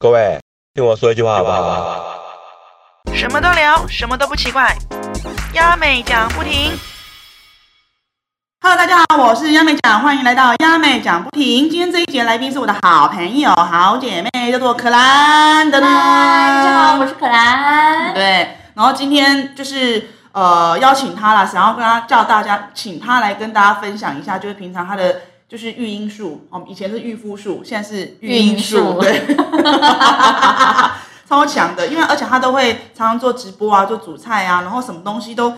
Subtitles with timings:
[0.00, 0.38] 各位，
[0.74, 2.04] 听我说一句话好不好？
[3.12, 4.72] 什么都聊，什么都不奇怪，
[5.54, 6.70] 鸭妹讲不停。
[8.60, 11.68] Hello，大家好，我是央美讲，欢迎来到央美讲不停。
[11.68, 18.14] 今天这一节来宾是我的好朋友、好姐妹，叫做可兰大家好，我是可兰。
[18.14, 29.22] 对，然后今天就是呃邀请她啦，想要跟她叫大家，请她来跟大家分享一下，就是平常她的就是育婴术，哦，以前是育夫术，现在是育婴术，对，
[31.26, 35.52] 超强的，因为而且他都会常常做直播啊，做煮菜啊，然后什么东西都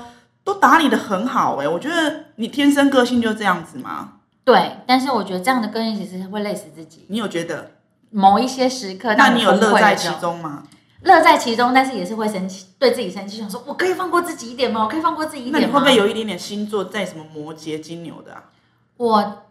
[0.44, 4.12] 都打理的很好哎、我觉得你天生个性就这样子吗？
[4.44, 7.04] 对，但是我觉得这样的个性其实会累死自己。
[7.08, 7.72] 你有觉得？
[8.12, 10.08] 某一些时刻，那你有乐在其？
[10.20, 10.64] 中吗？
[11.02, 14.82] 乐在其中，但是也是会生气，对自己生气，想说我可以放过自己一点吗？
[14.82, 15.58] 我可以放过自己一点吗？
[15.60, 18.42] 那你会不会有一点点星座在什么摩羯、金牛的啊？
[18.96, 19.42] 我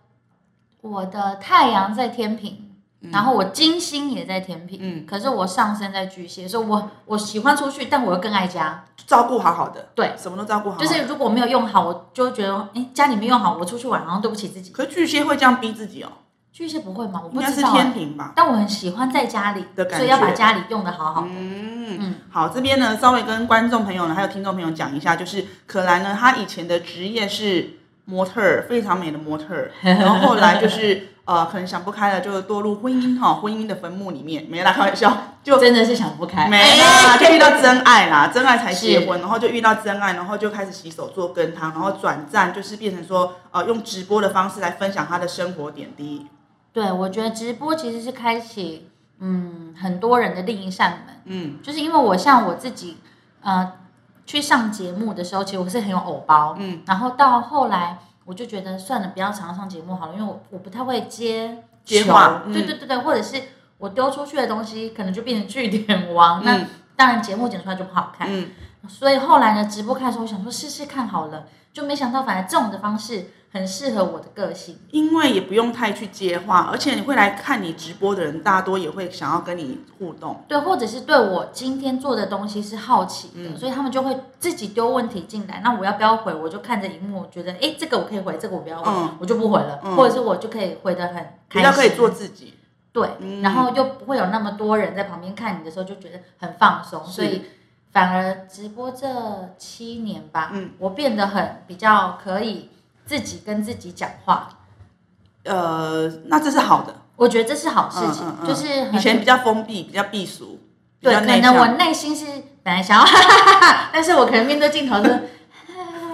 [0.81, 2.71] 我的太阳在天平，
[3.11, 8.85] 然后我金星也在天平，嗯可是我上升在巨蟹，所以我我喜欢出去，但我又更爱家。
[9.07, 10.85] 照顾好好的，对，什么都照顾好好的。
[10.85, 14.71] 就是如果没有用好，我就会觉得，哎，家里没用好，我出去玩好像对不起自己。
[14.71, 16.09] 可是巨蟹会这样逼自己哦，
[16.53, 17.23] 巨蟹不会吗？
[17.25, 18.33] 我应该是不知道、哎天平吧？
[18.35, 21.27] 但我很喜欢在家里的感觉所以要把家里用的好好的。
[21.31, 27.78] 嗯嗯好，这边呢稍微跟观众朋友呢还有听众朋友讲一下，就是可兰呢，她以前的职业是
[28.09, 36.47] 模特儿，非常美的模特儿，然后后来就是 呃可能想不开了，就堕入婚姻哈，婚姻的坟墓里面，没啦，开玩笑，就真的是想不开。
[36.47, 46.25] 没啦，就遇到 真爱啦，真爱才结婚，然后就遇到真爱，然后就开始洗手做羹汤，然后转战就是变成说，呃，用直播的方式来分享他的生活点滴。
[46.73, 52.97] 对，我觉得直播其实是开启嗯很多人的另一扇门，嗯就是因为我像我自己
[53.41, 53.71] 呃
[54.29, 61.95] 去上节目的时候，其实我是很有偶包，嗯，然后到后来我就觉得算了，不要常上节目好了，因为我我不太会接球。
[61.95, 62.53] 接话嗯。
[62.53, 63.41] 对对对对，或者是
[63.79, 68.51] 我丢出去的东西可能就变成据点王，那嗯当然节目剪出来就不好看，嗯，
[68.87, 74.77] 所以后来呢，直播开的时候，我想说试试看好了，就没想到反而这种的方式很适合我的个性。
[74.91, 80.43] 因为也不用太去接话，而且你会来看你直播的人，大多也会想要跟你互动。
[80.47, 85.61] 对，或者是对我今天做的东西是好奇的，嗯所以他们就会自己丢问题进来。
[85.63, 86.33] 那我要不要回？
[86.33, 92.53] 我就看着荧幕，我觉得哎，这个我可以回，这个我不要回，嗯我就不回了，嗯或者是我就可以回的很开心，比较可以做自己。
[92.91, 97.43] 对，嗯然后又不会有那么多人在旁边看你的时候，就觉得很放松，所以
[97.91, 99.07] 反而直播这
[99.57, 102.69] 七年吧，嗯我变得很比较可以
[103.09, 104.49] 自己跟自己讲话。
[105.45, 106.93] 呃，那这是好的。
[107.15, 110.59] 我觉得这是好事情，嗯嗯嗯就是以前比较封闭，比较避俗，
[110.99, 111.75] 比对，可能我向。
[111.77, 112.25] 内心是
[112.61, 115.29] 本来想要哈哈哈哈， 但是我可能面对镜头是，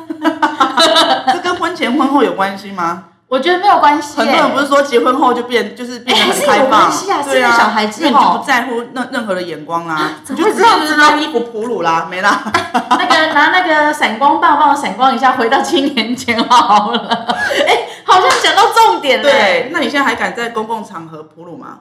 [1.33, 3.09] 这跟婚前婚后有关系吗？
[3.27, 4.25] 我觉得没有关系耶。
[4.25, 6.91] 很多人不是说结婚后就变，就是变得很开放，
[7.23, 12.43] 对生了小孩子因为你就不在乎任任何的眼光啦，怎你就直么会这样子接拿衣服哺乳啦，没啦。
[12.91, 17.25] 那个拿那个闪光棒帮我闪光一下，回到七年前好了。
[17.67, 21.79] 哎，好像讲到重点了。，对，那你现在还敢在公共场合哺乳吗？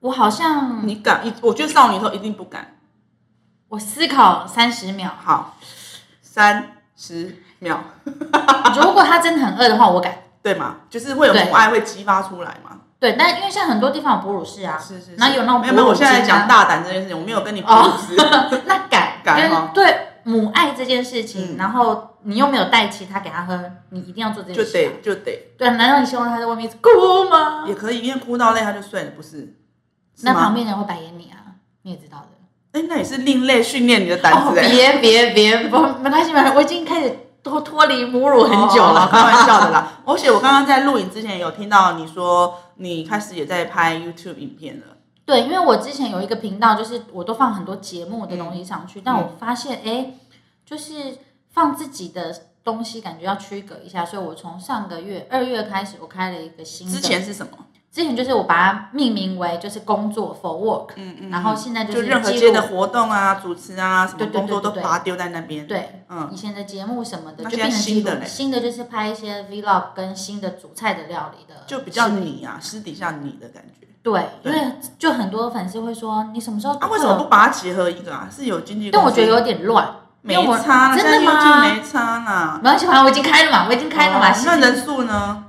[0.00, 1.26] 我好像你敢？
[1.26, 2.78] 一我觉得少女时候一定不敢。
[3.68, 5.56] 我思考三十秒，好，
[6.22, 7.82] 三十秒，
[8.76, 10.12] 如果他真的很饿的话，我敢。
[10.42, 10.76] 对吗？
[10.88, 12.78] 就是会有母爱会激发出来嘛。
[13.00, 15.16] 对，但因为像很多地方有哺乳室啊，是是是。
[15.16, 18.14] 然后有那种没有没有，我现在讲大胆这件事情，我没有跟你哺乳师。
[18.66, 23.60] 那敢敢吗对母爱这件事情，嗯然后你又没有带其他给他喝，
[23.90, 24.90] 你一定要做这件事、啊。
[24.94, 27.64] 得就得对，难道你希望他在外面哭吗？
[27.66, 29.38] 也可以，因为哭到累他就睡了，不是？
[30.14, 30.50] 是那旁吗？
[30.54, 32.28] 边人会白眼你啊，你也知道的。
[32.78, 34.68] 哎，那也是另类训练你的胆哦，子哎。
[34.68, 37.18] 别别别，不没关系，没关系，我已经开始
[37.48, 39.08] 脱脱离母乳很久哦了。
[39.08, 39.92] 开玩笑的啦。
[40.04, 44.96] 而且我刚刚在录影之前有听到你说你开始也在拍 YouTube 影片了。
[45.24, 50.14] 对，因为我之前有一个频道，就是我都放很多节目的东西上嗯去，但我发现，哎，
[50.64, 51.18] 就是
[51.50, 56.92] 放自己的东西，感觉要区隔一下，所以我从上个月二月开始，我开了一个新的。
[56.92, 57.52] 之前是什么？
[57.96, 61.30] 之前就是我把它命名为就是工作 for work，嗯嗯。
[61.30, 65.66] 然后现在就是任何接的活动啊、主持啊、什么工作都把它丢在那边。
[65.66, 73.86] 对，嗯，以前的节目什么的那现在就变成，新的嘞新的就是拍一些 vlog 跟新的煮菜的料理的，就比较你啊，私底下你的感觉。
[74.02, 78.28] 对，对因为就很多粉丝会说你什么时候啊，为什么不把它结合一个啊？
[78.30, 78.90] 是有经济？
[78.90, 79.88] 但我觉得有点乱，
[80.20, 82.60] 没差啦，真的吗没差啦。
[82.62, 84.30] 没关系，反正我已经开了嘛，我已经开了嘛。
[84.30, 85.44] 哦那人数呢？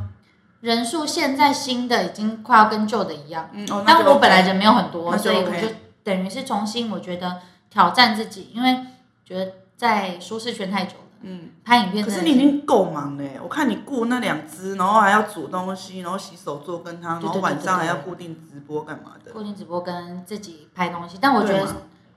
[0.61, 5.67] 人数现在新的已经快要跟旧的一样，嗯，哦，那我本来人没有很多，所以我就
[6.03, 8.79] 等于是重新，我觉得挑战自己，因为
[9.23, 19.31] 觉得在舒适圈太久了，嗯，拍影片可是你已经够忙嘞，我看你雇那两只，然后还要煮东西，然后洗手做羹汤，然后晚上还要固定直播干嘛的？
[19.31, 21.67] 固定直播跟自己拍东西，但我觉得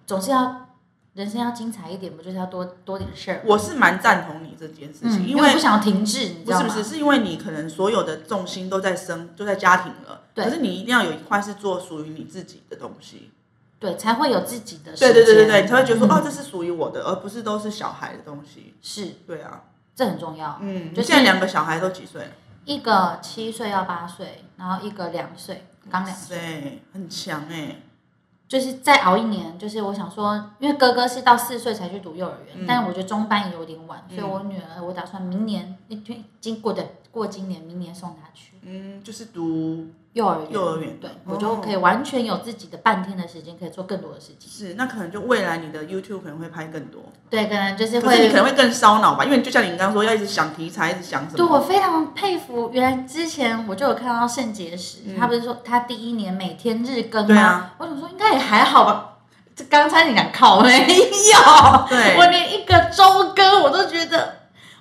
[0.07, 0.69] 总是要
[1.15, 3.43] 人生要精彩一点，不就是要多多点事儿？
[3.45, 6.67] 我是蛮赞同你这件事情，嗯，因为不想停滞，你知道吗？
[6.67, 13.31] 不是不是，是因为你可能所有的重心都在生，都在家庭了，对可是你一定要有一块是做属于你自己的东西。
[13.79, 15.15] 对，才会有自己的时对间。
[15.15, 18.75] 对对对对，你才会觉得说，嗯哦，这是属于我的，而不是都是小孩的东西。
[18.83, 19.63] 是对啊，
[19.97, 20.59] 这很重要。
[20.61, 22.29] 嗯，就是现在两个小孩都几岁？
[22.67, 27.81] 一个七岁要八岁，然后一个两岁，刚两岁，很强哎。
[28.51, 29.57] 就是再熬一年。
[29.57, 40.53] 就是我想说，因为哥哥是到四岁才去读幼儿园，嗯但我觉得中班也有点晚，嗯所以我女儿我打算明年，因为经过的过今年，明年送她去嗯，就是读幼儿园。
[40.53, 44.51] 幼儿园，对，哦我就可以完全有自己的半天的时间，可以做更多的事情。
[44.51, 48.37] 是，那可能就未来你的 YouTube 可能会拍更多，对，可能就是会是你可。
[48.37, 52.71] 能会更烧脑吧，因为就像你刚刚说，要一直想题材，一直想什么对，我非常佩服。
[52.73, 57.29] 原来之前我就有看到肾结石，嗯他不是说他第一年每天日更吗？
[57.29, 59.07] 对啊我想说应该也还好吧。
[59.55, 64.40] 这刚才你讲靠没有，对我连一个周更我都觉得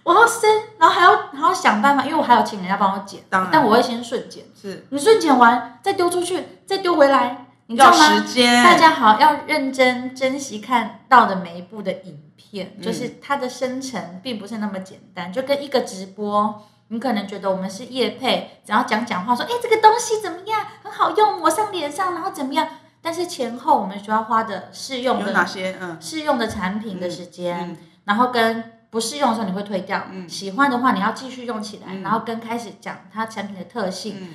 [0.09, 8.15] 我要生，然后还要还要想办法，因为我还要请人家帮我剪，当然但我会先瞬剪，是你瞬剪完再丢出去，再丢回来，你知道要吗？
[8.15, 16.63] 时间，大家好，要认真珍惜看到的每一部的影片，嗯就是它的生成并不是那么简单，就跟一个直播。
[16.88, 22.67] 你可能觉得我们是业配，只要讲讲话说，哎，这个东西怎么样，很好用，抹上脸上，然后怎么样？
[23.00, 25.77] 但是前后我们需要花的试用有哪些？
[25.79, 30.27] 嗯试用的产品的时间，嗯然后跟不适用的时候你会退掉，嗯。
[30.27, 32.01] 喜欢的话你要继续用起来，嗯。
[32.01, 34.27] 然后跟开始讲它产品的特性，嗯，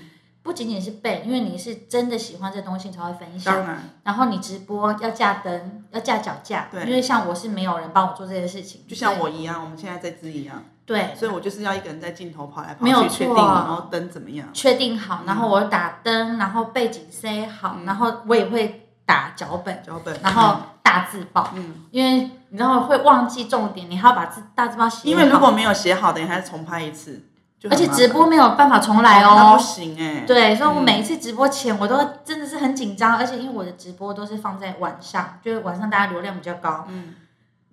[0.42, 3.54] 不仅仅是背，因为你是真的喜欢这东西才会分享。
[3.54, 3.66] 当。
[3.66, 6.84] 然，然后你直播要架灯，要架脚架，对。
[6.84, 11.14] 因为像我是没有人帮我做这些事情，就像我一样，我们现在在织一样，对。
[11.16, 14.48] 所以我就是要一个人在镜头跑来跑没有去，确定然后灯怎么样。
[14.52, 20.58] 确定好，然后我打灯，然后背景塞好，然后我也会打脚本，脚本，然后
[20.94, 27.20] 大字报，嗯，因为你知道会忘记重点，你还要把字大字报写，因为如果没有写好的，你还是重拍一次，
[27.69, 29.32] 而且直播没有办法重来哦。
[29.37, 29.58] 那不。
[29.61, 30.85] 行哎，对，所以我嗯。
[30.85, 37.14] 每一次直播前，我都真的是很紧张，而且因为我的直播都是放在晚上，就是晚上大家流量比较高，嗯，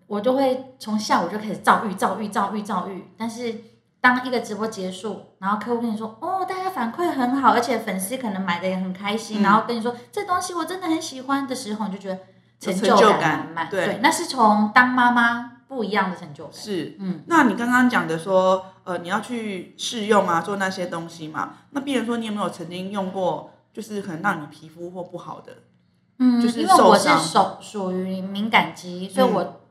[0.07, 3.11] 我就会从下午就开始躁郁、躁郁、躁郁、躁郁。
[3.17, 3.55] 但是
[4.01, 9.43] 当一个直播结束，然后客户跟你说：“哦，大家反馈很好，而且粉丝可能买的也很开心，嗯。
[9.43, 12.17] 然后跟你说这东西我真的很喜欢的时候，你就觉得
[12.61, 13.69] 成就感感满满。
[13.69, 16.53] 对那是从当妈妈不一样的成就感。
[16.53, 16.95] 是。
[16.99, 21.53] 嗯，那你刚刚讲的说，呃，你要去试用啊，做那些东西嘛？
[21.71, 25.53] 那比如说，你有没有曾经用过，就是可能让你皮肤或不好的？
[26.19, 29.61] 嗯，就是因为我是受伤手属于敏感肌，所以嗯我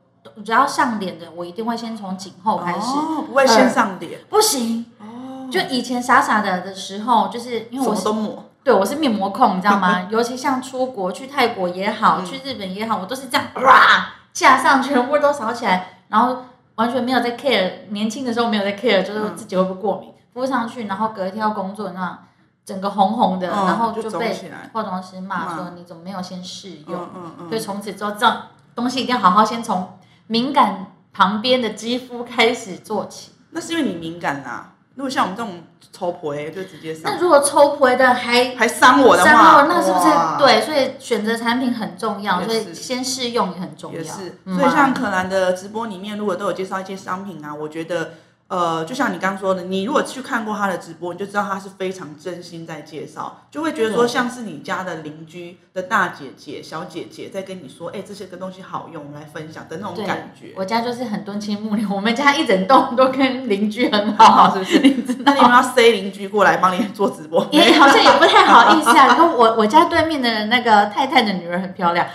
[0.43, 2.79] 只要上脸的，我一定会先从颈后开始。
[2.79, 10.07] 哦，不会先上脸不行，哦，就以前傻傻的的时候，就是因为我都抹，对，我是面膜控，你知道吗？
[10.11, 17.89] 尤其像出国去泰国也好，嗯去日本也好，我都是这样哇架上全部都扫起来，然后完全没有在 care。
[17.89, 22.17] 年轻的时候没有在 care，就是嗯自己会不会过敏，敷上去，然后隔一天要工作，那
[22.63, 24.33] 整个红红的，嗯然后就就被
[24.71, 27.09] 化妆师骂骂说你怎么没有先试用？
[27.49, 28.43] 所以从此之后，这样
[28.75, 29.97] 东西一定要好好先从
[30.27, 33.31] 敏感旁边的肌肤开始做起。
[33.49, 34.73] 那是因为你敏感啦。
[35.01, 40.05] 如果像我们这种抽婆就直接上那，如果抽婆的还还伤我的伤话，我那是不是？
[40.37, 40.61] 对？
[40.61, 43.97] 所以选择产品很重要，所以先试用也很重要。
[43.97, 48.11] 也是，嗯所以像啊可兰的直播里面，如果都有介绍一些商品啊，我觉得。
[48.51, 60.47] 呃，就像你刚刚说的，你如果去看过他的直播，你就知道他是非常真心在介绍，就会觉得说像是你家的邻居的大姐姐、小姐姐在跟你说，哎、这些个东西好用，我们来分享的那种感觉。
[60.57, 65.15] 我家就是很敦亲睦邻，我们家一整栋都跟邻居很好，是不是？
[65.23, 67.47] 那你们要塞邻居过来帮你做直播？
[67.53, 69.07] 也好像也不太好意思啊。
[69.07, 72.05] 然后我我家对面的那个太太的女儿很漂亮，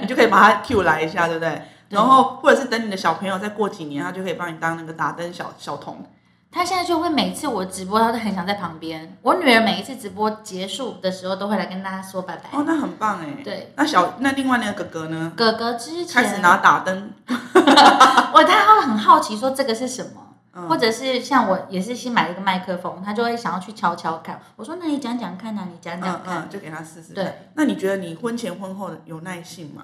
[0.00, 1.62] 你就可以把她 Q 来一下，对不对？
[1.94, 6.04] 然后或者是等你的小朋友再过几年，他就可以帮你当那个打灯小小童。
[6.50, 9.16] 他现在就会每次我直播，他都很想在旁边。
[9.22, 12.50] 我女儿每一次直播结束的时候，都会来跟大家说拜拜。
[12.52, 13.42] 哦，那很棒哎。
[13.42, 15.32] 对，那小那另外那个哥哥呢？
[15.36, 24.40] 哥哥之前开始拿打灯， 我他会很好奇说这个是什么，嗯或者是像我也是新买了一个麦克风，他就会想要去敲敲看。
[24.54, 26.38] 我说那你讲讲看啊，你讲讲看。
[26.38, 27.14] 嗯嗯，就给他试试。
[27.14, 29.82] 对，那你觉得你婚前婚后有耐性吗？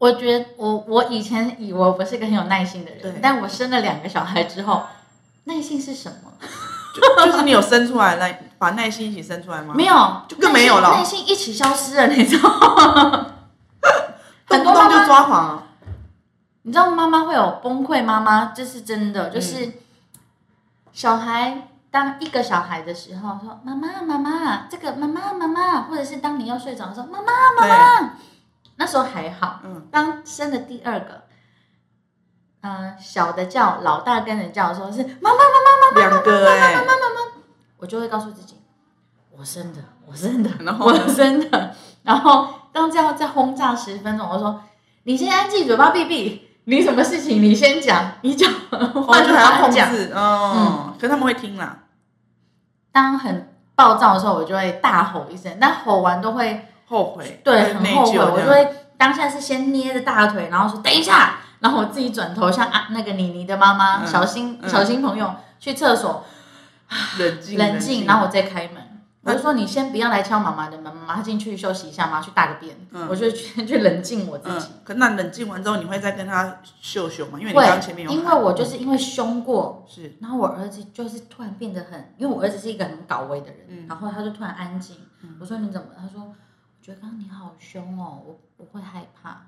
[0.00, 4.84] 我觉得我我以前以为我不是个很有耐心的人，但我生了两个小孩之后，
[5.44, 6.32] 耐心是什么？
[6.94, 9.74] 就 就是你有生出来耐，把耐心一起生出来吗？
[9.76, 12.48] 没，有，就更没有了耐心一起消失了，你知道？
[14.48, 15.62] 很多妈妈抓狂啊。
[16.62, 19.70] 你知道妈妈会有崩溃，妈妈这是真的，就是
[20.94, 27.26] 小孩当一个小孩的时候说妈妈妈妈这个妈妈妈妈，或者是当你要睡着的时候妈妈
[27.60, 28.14] 妈妈，
[28.80, 29.60] 那时候还好。
[29.62, 31.24] 嗯，当生了第二个，
[32.62, 36.74] 嗯、小的叫，老大跟着叫的时候是妈妈妈妈妈妈，两个哎、
[37.76, 38.56] 我就会告诉自己，
[39.36, 41.74] 我生的， 我生的，然后我生的。
[42.02, 44.62] 然后当这样再轰炸十分钟，我说
[45.02, 46.48] 你先安静，嘴巴闭闭。
[46.64, 49.90] 你什么事情你先讲，你讲，我就还要控讲。
[49.90, 51.84] 制，嗯，可是他们会听啦，
[52.92, 58.68] 当很暴躁的时候，我就会大吼一声，但吼完都会后悔，对很后悔，我就会
[58.98, 66.24] 当下是先捏着大腿，然后说等一下，然后我自己转头像啊那个妮妮的妈妈、嗯小心嗯小心朋友去厕所
[67.18, 68.82] 冷静冷静，然后我再开门。
[69.22, 72.74] 我就说你先不要来敲妈妈的门，妈妈进去休息一下，妈妈去大个便。
[72.92, 77.38] 嗯我就去去冷静我自嗯己。，可那冷静完之后，你会再跟他秀秀吗？
[77.38, 84.96] 因为你刚刚前面有，因为我就是因为凶过，是然后我儿子就是突然变得很，因为我儿子是一个很搞威的人，嗯然后他就突然安静。
[85.38, 85.88] 我说你怎么？
[85.94, 86.34] 他说我
[86.82, 89.42] 觉得刚刚你好凶哦，我我会害怕。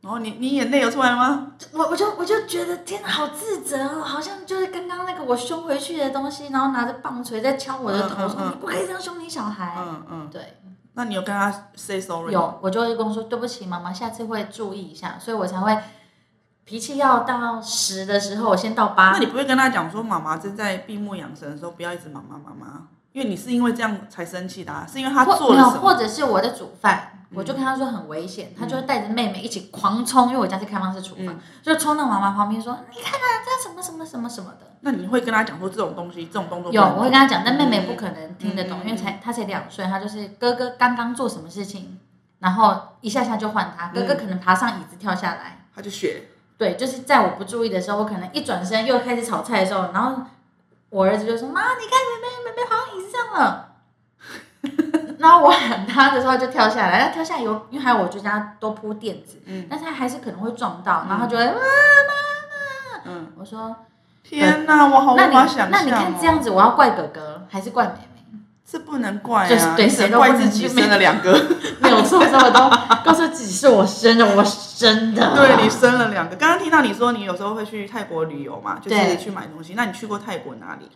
[0.00, 1.52] 然后你你眼泪有出来了吗？
[1.72, 9.76] 我我就我就觉得天哪，好自责哦，好像就是刚刚那个我凶回去的东西，然后拿着棒槌在敲我的头，嗯嗯说嗯你不可以这样凶你小孩。
[9.78, 10.58] 嗯嗯，对，
[10.94, 15.78] 那你有跟他 say sorry？，有我就会跟我说对不起，妈妈，下次会注意一下，所以我才会
[16.64, 19.18] 脾气要到十的时候，我先到八那。
[19.20, 25.80] 你不会跟他讲说，妈妈正在闭目养神的时候，不要一直妈妈妈妈，因为你是因为这样才生气的、啊，是因为他做了什么？
[25.80, 27.36] 或者是我的煮饭，嗯。
[27.36, 31.38] 我就跟他说很危险，他就会带着妹妹一起狂冲，因为我家是开放式厨房，嗯。
[31.62, 34.66] 就冲到妈妈旁边说：“你看啊，这什么什么什么什么的。
[34.80, 41.98] 那你会跟他讲说这种东西，这种动作有，我会跟他讲，但妹妹不可能听得懂，嗯因为才她才两岁，她就是哥哥刚刚做什么事情，
[42.40, 46.24] 然后一下下就换他，哥哥嗯可能爬上椅子跳下来，他就学，
[46.58, 50.22] 对，就是在我不注意的时候，我可能一转身又开始炒菜的时候，然后
[50.92, 53.68] 我儿子就说：“妈，你看妹妹，妹妹好像椅子上了。
[55.18, 63.00] ”然后我喊他的时候，他就跳下来，他跳下来有，因为还有我就家都铺垫子，嗯但是他还是可能会撞到，然后他就会妈妈妈。
[63.06, 63.74] 嗯，我说
[64.22, 65.70] 天哪，我好无那你法想象、哦。
[65.72, 68.11] 那你看这样子，我要怪哥哥还是怪妹妹？
[68.72, 71.30] 这不能怪就是啊，对你只谁都不能能怪自己生了两个，
[71.82, 72.70] 没有错，所以我都
[73.04, 75.36] 告诉自己是我生的，我生的。
[75.36, 76.36] 对你生了两个。
[76.36, 79.74] 刚刚听到你说你有时候会去泰国旅游嘛，就是对去买东西。
[79.74, 80.88] 那你去过泰国哪里？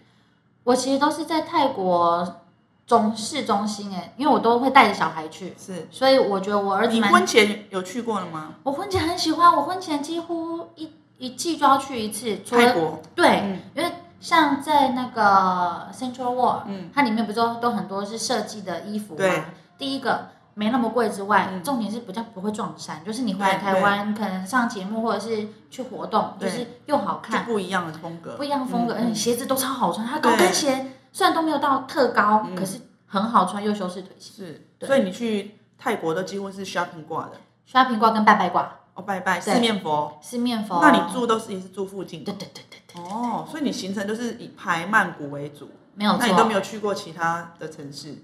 [0.65, 2.41] 我其实都是在泰国
[2.87, 6.95] 中市中心哎，因为我都会带着小孩去，是所以我觉得我儿子。
[6.95, 8.55] 你婚前有去过了吗？
[8.63, 19.45] 我婚前很喜欢，我婚前几乎一一季就要去一次，泰国，对，嗯因为像在那个 Central World，嗯，它里面不是都都很多是设计的衣服嘛对？
[19.79, 21.63] 第一个没那么贵之外，嗯。
[21.63, 32.57] 重点是比较不会撞衫，就是你回来台湾可能上节目或者是去活动，就是又好就看，不一样的风格，不一样的风格，嗯嗯，鞋子都超好穿，它高跟鞋虽然都没有到特高，嗯。
[32.57, 34.47] 可是很好穿又修饰腿型。
[34.47, 37.33] 是，所以你去泰国都几乎是 shopping 挂的
[37.71, 40.19] ，，shopping 挂跟拜拜挂，哦，拜拜四面佛。
[40.21, 40.81] 四面佛。
[40.83, 48.17] 那你住都是也是住附近对对对对对，哦，所以你行程都是以排曼谷为主，没有那你都没，有去过其他的城市？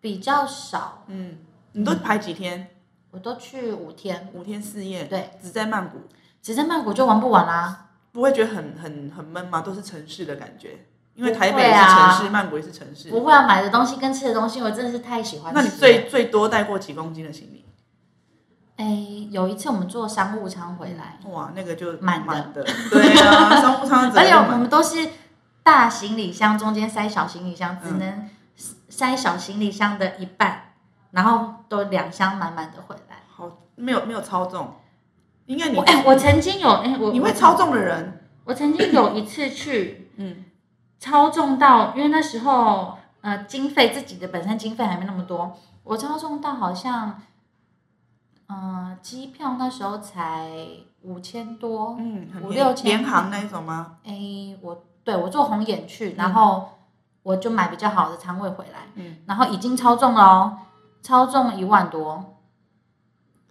[0.00, 1.38] 比较少，嗯，
[1.72, 2.68] 你都排几天？
[3.10, 5.96] 我都去五天，五天四夜，对，只在曼谷，
[6.42, 7.86] 只在曼谷就玩不完啦。
[8.12, 9.62] 不会觉得很很很闷吗？
[9.62, 13.08] 都是城市的感觉，因为台北也是城市，曼谷也是城市。
[13.08, 15.58] 不会啊，买的东西跟吃的东西，我真的是太喜欢吃。
[15.58, 17.64] 那你最最多带过几公斤的行李？
[18.78, 18.84] 哎，
[19.30, 25.08] 有一次我们坐商务舱回来，哇，那个就满的满的，对啊，商务舱整 而且我们都是
[25.64, 28.30] 大行李箱中间塞小行李箱，只嗯能
[28.88, 30.74] 塞小行李箱的一半，
[31.10, 33.16] 然后都两箱满满的回来。
[33.28, 34.76] 好没有没有超重，
[35.46, 40.44] 应该你我哎、我曾经有哎、我我你会超重的人，我曾经有一次去 嗯
[41.00, 47.20] 超重到，因为那时候呃经费自己的本身经费还没那么多，我超重到好像，
[48.48, 50.50] 呃机票那时候才
[51.02, 53.98] 五千多，嗯，五六千联航那一种吗？
[54.04, 54.12] 哎、
[54.60, 56.68] 我对我坐红眼去，然后
[57.22, 60.58] 我就买比较好的仓位回来，嗯然后已经超重了哦，
[61.02, 62.24] 超重一万多，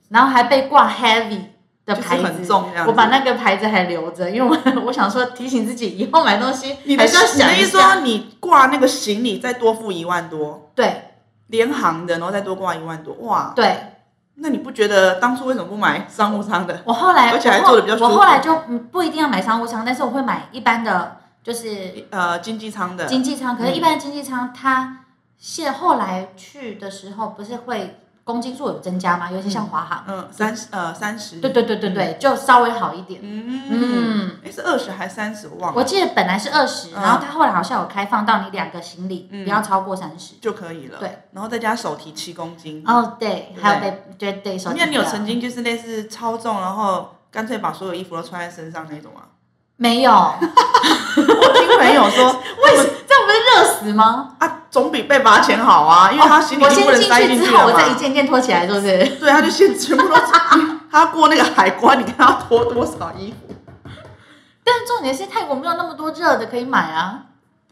[0.09, 1.41] 然后还被挂 heavy
[1.85, 7.93] 的就是牌子，很重这样子我把那个牌子还留着，因为我 我想说提醒自己以后买东西你的还是要你的意思想一下。
[7.93, 11.03] 说你挂那个行李再多付一万多，对
[11.47, 13.96] 联航的，然后再多挂一万多，哇，对，
[14.39, 16.81] 那你不觉得当初为什么不买商务舱的？
[16.85, 23.55] 我后来而且还做的比较舒服我后来就嗯不一定要买商务舱，但是我会买一般的，就是呃，经济舱的，经济舱。
[23.57, 25.05] 可是，嗯一般的经济舱它
[25.37, 29.31] 现后来去的时候不是会公斤数有增加吗？
[29.31, 33.21] 尤其像华航，嗯，三十呃三十，对对对对对，就稍微好一点。
[33.23, 40.35] 嗯嗯是二十还是三十，我忘了我记得本来是二十、嗯然后他后来好像有开放到你两个行李、嗯不要超过三十。
[40.41, 40.99] 就可以了。
[40.99, 42.83] 对，然后再加手提七公斤。
[42.85, 44.85] 哦，对，还有被对对手机的。
[44.85, 49.21] 那你有曾经就是类似超重，然后干脆把所有衣服都穿在身上那种吗？
[49.77, 50.11] 没有？
[50.11, 52.25] 我听朋友说，
[52.63, 54.29] 为什么这样不是热死吗？
[54.39, 57.93] 啊，总比被罚钱好啊，因为他行李不能先进去塞进去之后，我再一。
[57.95, 59.05] 件件脱起来，是不是？
[59.19, 60.15] 对，他就先全部都，
[60.91, 63.55] 他过那个海关，你看他脱多少衣服？
[64.63, 67.21] 但重点是泰国没有那么多热的可以买啊。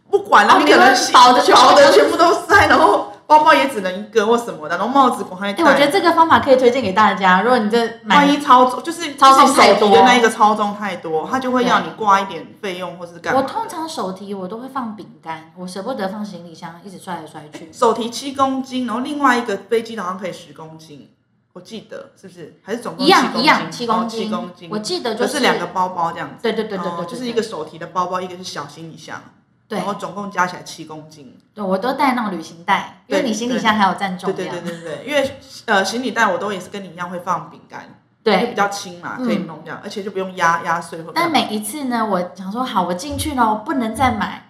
[0.09, 5.63] 不管了，哦你可能薄的薄的全部都塞，然后包包也只能一个或什么的，然后帽子赶快哎、戴。
[5.63, 7.41] 我觉得这个方法可以推荐给大家。
[7.41, 13.41] 如果你这买万一超重，就是超重太多的那一个超重太多，他就会要你挂一点费用或是干嘛。
[13.41, 17.71] 我通常手提我都会放饼干，我舍不得放行李箱，一直摔来摔去。
[17.73, 21.09] 手提七公斤，然后另外一个飞机好像可以十公斤，
[21.53, 22.59] 我记得是不是？
[22.61, 24.69] 还是总共一样7公斤一样，七哦公斤，七公斤。
[24.71, 26.35] 我记得就是是两个包包这样子。
[26.43, 29.19] 对对对对对就是一个手提的包包，一个是小行李箱，
[29.67, 31.37] 对然后总共加起来七公斤。
[31.53, 34.57] 对，我都带那种旅行袋，因为你行李箱还有占重对量。
[34.63, 37.83] 对对对对，因为呃行李袋我都也是跟你一样会放饼干，
[38.23, 41.11] 就比较轻嘛，嗯可以弄这样，而且就不用压压碎或。
[41.15, 44.43] 但每一次呢，我想说好，我进去了，我不能再买。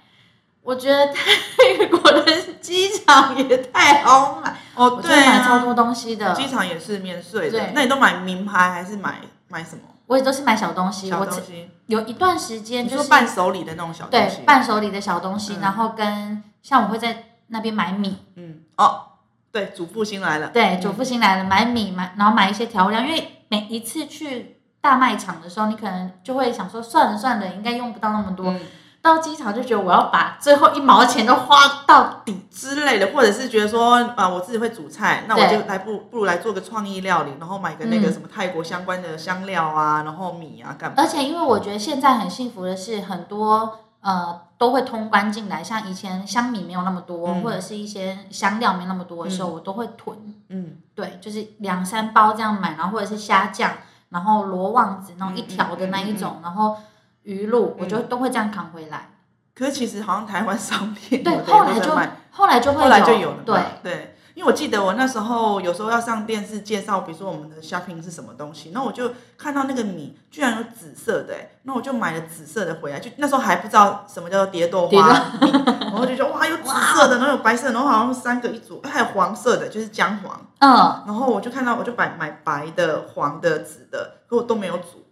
[0.61, 2.25] 我觉得泰国的
[2.59, 6.33] 机场也太好买，哦对买超啊，多东西的。
[6.33, 11.09] 机场也是免税的，那你都买名牌还是买买什么我也都是买小东西。
[11.09, 11.69] 小我只东西？
[11.87, 14.45] 有一段时间就是伴手礼的那种小东西对？
[14.45, 19.03] 伴手礼的小东西，嗯然后跟像我会在那边买米，嗯哦，
[19.51, 20.49] 对，主妇新来了。
[20.49, 28.51] 对，主妇新来了买米买，然后买一些调料，因为每一次去大卖场的时候，你可能就会想说算了算了，应该用不到那么多。
[28.51, 28.59] 嗯
[29.05, 32.43] 到机场就觉得我要把最后一毛钱都花到底。
[32.49, 40.95] 之类的，或者是觉得说啊，我自己会煮菜，那我就来不不如来做个创意料理，然后买个那个嗯什么泰国相关的香料啊，然后米啊干嘛？
[40.97, 50.17] 而且因为我觉得现在很幸福的是，很多呃都会通关进来，像以前香米没有那么多，嗯或者是一些香料没那么多的时候，我都会囤。
[50.49, 53.71] 嗯，对，就是两三包这样买，然后或者是虾酱，
[54.09, 56.77] 然后罗旺子那种一条的那一种，然后
[57.25, 59.11] 鱼露，我就都会这样扛回来。
[59.53, 61.95] 可是其实好像台湾商店 对有，的后来就
[62.31, 75.07] 后来就会后来就有了，对，对，因为我记得我那时候有时候要上电视介绍，比如说我们的 shopping 是什么东西，那我就看到那个米居然有紫色的、欸，那我就买了紫色的回来，就那时候还不知道什么叫做蝶豆花，
[75.39, 85.04] 然后就觉得 哇有紫色的，然后有白色的，然后好像三个一组，还有黄色的，就是姜黄，嗯，然后我就看到我就买买白的、黄的、紫的，可我都没有煮。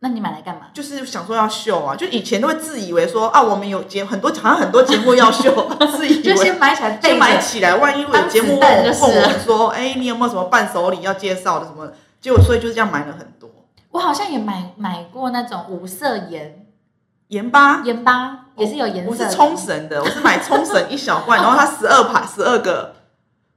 [0.00, 0.66] 那你买来干嘛？
[0.72, 5.52] 就是想说要秀啊，就以前都会自以为说啊，我们有节很多好像很多节目要秀，
[5.96, 7.38] 自以为就先买起来备先买。
[7.38, 11.90] 起来，万一有节目问我问我们说，哎、你有没有什么伴手礼要介绍的什么？
[12.20, 13.48] 结果所以就是这样买了很多
[13.90, 16.66] 我好像也买买过那种五色盐
[17.28, 19.24] 盐巴，盐巴，也是有颜色的。
[19.24, 22.94] 我是冲绳的，我是买冲绳一小罐， 然后它十二盘，十二个，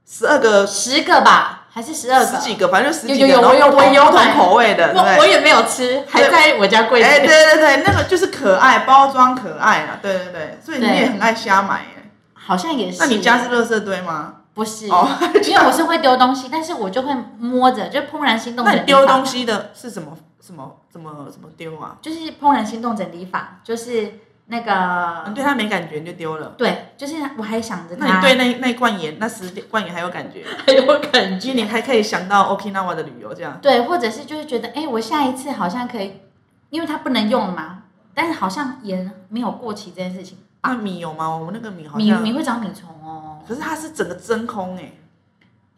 [0.06, 2.26] 十二个十个吧，还是十二个？
[2.26, 4.92] 十几个，反正就十几有个，有有我有我有买口味的？
[4.94, 7.26] 我我也没有吃，还在我家柜哎、子。
[7.26, 12.10] 对对对，那个就是可爱，包装可爱啊，对对对，所以你也很爱瞎买哎。
[12.34, 12.98] 好像也是。
[12.98, 14.34] 那你家是垃圾堆吗？
[14.52, 14.86] 不是？
[14.88, 15.08] 哦，
[15.48, 18.64] 因为我是会丢东西，但是我就会摸着，就怦然心动。
[18.66, 21.96] 那你丢东，西的是什么什么怎么怎么丢啊？
[22.02, 24.12] 就是怦然心动整理法，就是
[24.52, 26.48] 那个你对它没感觉你就丢了。
[26.58, 30.44] 对，就是我还想着它，那你对那那罐盐那十罐盐还有感觉？
[30.66, 33.58] 还有感觉，你还可以想到 Okinawa 的旅游这样。
[33.62, 36.20] 对，或者是就是觉得，哎，我下一次好像可以，
[36.68, 41.28] 因为它不能用了嘛，但是好像盐没有过期这件事情，啊米有吗？
[41.34, 44.92] 我们那个米好米像，米会长米虫哦，可是它是整个真空哎。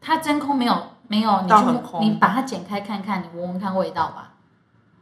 [0.00, 0.76] 它真空没有
[1.08, 4.32] 没有，你去摸到很空你把它剪开看看，你闻闻看味道吧。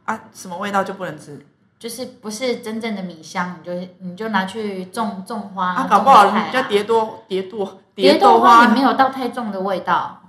[0.05, 1.45] 啊，什么味道就不能吃
[1.83, 5.85] 就是不是真正的米香，你就你就拿去种种花啊？
[5.89, 10.21] 搞不好人家蝶多蝶多蝶豆豆花也没有到太重的味道，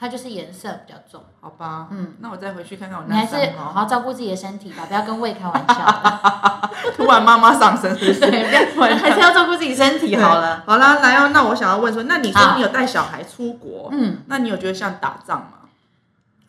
[0.00, 1.22] 它就是颜色比较重。
[1.38, 3.44] 好吧，嗯，那我再回去看看我那你还。
[3.44, 5.84] 是好好照顾自己的身体吧，不要跟胃开玩笑。
[6.96, 8.20] 突然妈妈上身是不是？
[8.30, 10.62] 对，不要， 还是要照顾自己身体好了。
[10.66, 15.61] 好啦，来哦，那我想要问说，那你说你有带小孩出国，嗯，那你有觉得像打仗吗？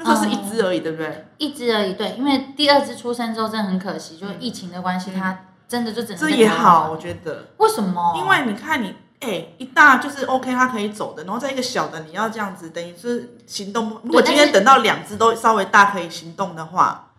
[0.04, 1.26] 那时候是一只而已，对不对？
[1.38, 6.92] 一只而已，对，因为第二只出生之后真的很可惜，就是疫情的关系，它真的就只能这也好，。
[6.92, 8.16] 我觉得，为什么？
[8.18, 14.00] 因为你看你，哎、一大就是 OK，它可以走的，然后再一个小的，你要这样子，等于是行动。
[14.04, 17.12] 如果今天等到两只都稍微大可以行动的话，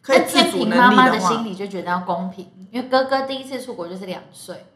[0.00, 4.66] 可以自主平妈妈的，心里就觉得要公平，因为哥哥第一次出国就是两岁，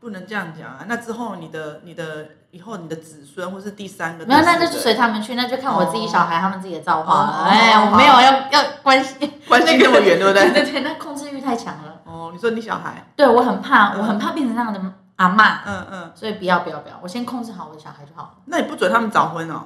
[0.00, 0.84] 不能这样讲啊。
[0.86, 7.26] 那之后你的你的以后你的子孙或是第三个，没有，那就随他们去，那就看我自己小孩他们自己的造化了。
[7.26, 9.16] 哦哎，哦我没有要要关心
[9.48, 10.50] 关心那么远，对不对？
[10.52, 12.00] 对对对，那控制欲太强了。
[12.04, 14.80] 哦，你说你小孩，对我很怕，嗯我很怕变成那样的
[15.16, 18.30] 阿妈，嗯嗯，所以不要不要不要，我先控制好我的小孩就好了。
[18.46, 19.62] 那你不准他们早婚哦？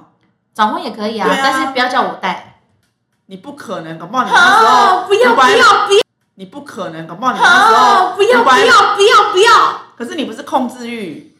[0.53, 2.49] 早婚也可以啊，啊但是不要叫我带。
[3.27, 5.47] 你不可能，搞不好你那时候好，不要不要
[5.87, 6.03] 不要，
[6.35, 9.82] 你不可能，搞不好你那时候好，不要不要不要不要。
[9.95, 11.37] 可是你不是控制欲，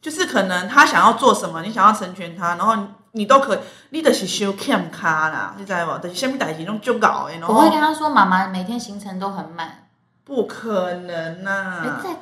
[0.00, 3.58] 就是可能他想要做什么，你想要成全他，然后你你都可以，
[3.90, 6.02] 你就是修欠卡啦，你知道不？
[6.06, 9.88] 就是什么代志拢就搞的，我会跟他说，妈妈每天行程都很满。
[10.24, 12.16] 不可能呐、哎，在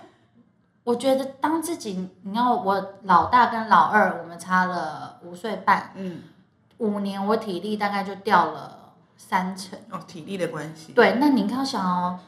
[0.84, 6.22] 我觉得当自己，你要我老大跟老二，我们差了五岁半，嗯，
[6.78, 9.78] 五年我体力大概就掉了三成。
[9.90, 12.18] 哦，体力的关系，对，那你看想哦，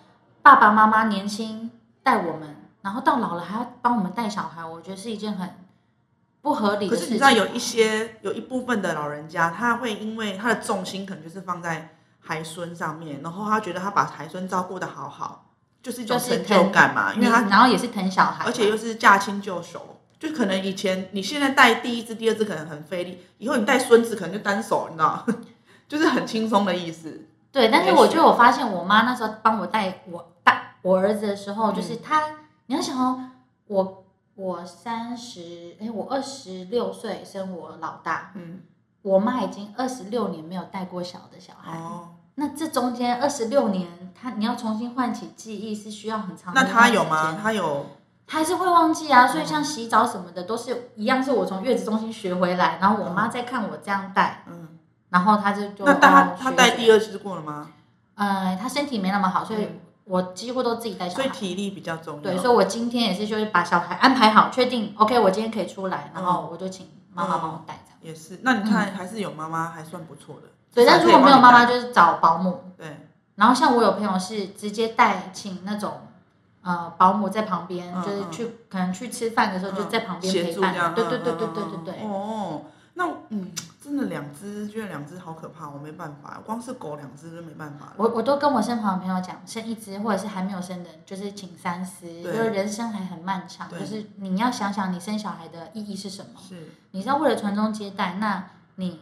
[0.42, 1.70] 爸爸妈妈年轻
[2.02, 5.48] 带我们，然后到老了还要帮我们带小孩，我觉得是一件很
[6.40, 7.08] 不合理可的事情。
[7.08, 15.46] 是你知道有一些有一部分的老人家，他会因为他的重心可能就是放在孩孙上面，然后他觉得他把孩孙照顾的好好，
[15.82, 25.24] 就是一种就是成就感嘛，因为他然后也是疼小孩嘛，而且又是驾轻就熟，就可能以前你现在带第一只、第二只可能很费力，以后你带孙子可能就单手，你知道，
[25.88, 27.26] 就是很轻松的意思。
[27.52, 32.22] 对，但是我觉得我发现我妈那时候帮我带我带我儿子的时候，嗯就是她，
[32.72, 33.22] 你要想哦，
[33.66, 34.04] 我
[34.34, 38.62] 我三十，哎，我二十六岁生我老大，嗯，
[39.02, 43.86] 我妈已经二十六年没有带过小的小孩，哦，那这中间二十六年，
[44.18, 46.96] 她你要重新唤起记忆是需要很长的那一段时间。
[46.96, 47.38] 他有吗？
[47.42, 47.86] 他有，
[48.26, 54.78] 他还是会忘记啊，所以像洗澡什么的都是一样，是我从月子中心学回来，然后我妈在看我这样带，嗯，
[55.10, 56.98] 然后她就就那他哦他带第二。
[56.98, 57.70] 次过了吗？
[58.14, 61.22] 呃，她身体没那么好，所以嗯我几乎都自己带小孩。
[61.22, 62.20] 所以体力比较重要。
[62.22, 67.98] 对，所以我今天也是就是把小孩安排好，确定 OK，我今天可以出来，然嗯后我就请妈妈帮我带这样。
[68.02, 68.40] 也是。
[68.42, 70.48] 那你看，还是有妈妈还算不错的。
[70.74, 72.72] 对，但如果没有妈妈，就是找保姆。
[72.76, 76.00] 对，然后像我有朋友是直接带请那种
[76.62, 80.94] 呃保姆在旁边，嗯就是去可能去吃饭的时候就在旁边陪伴。
[80.94, 82.08] 对对对嗯对对对对。
[82.08, 82.62] 哦，
[82.94, 87.92] 那嗯，真的两只，觉得两只好可怕，我没办法，光是狗两只就没办法了。
[87.96, 96.40] 我我都跟我身旁的朋友讲，生一只或者是还没有生的，就是请三思，对就是人生还很漫长，对就是你要想想你生小孩的意义是什么。
[96.40, 99.00] 是，你是要为了传宗接代，那你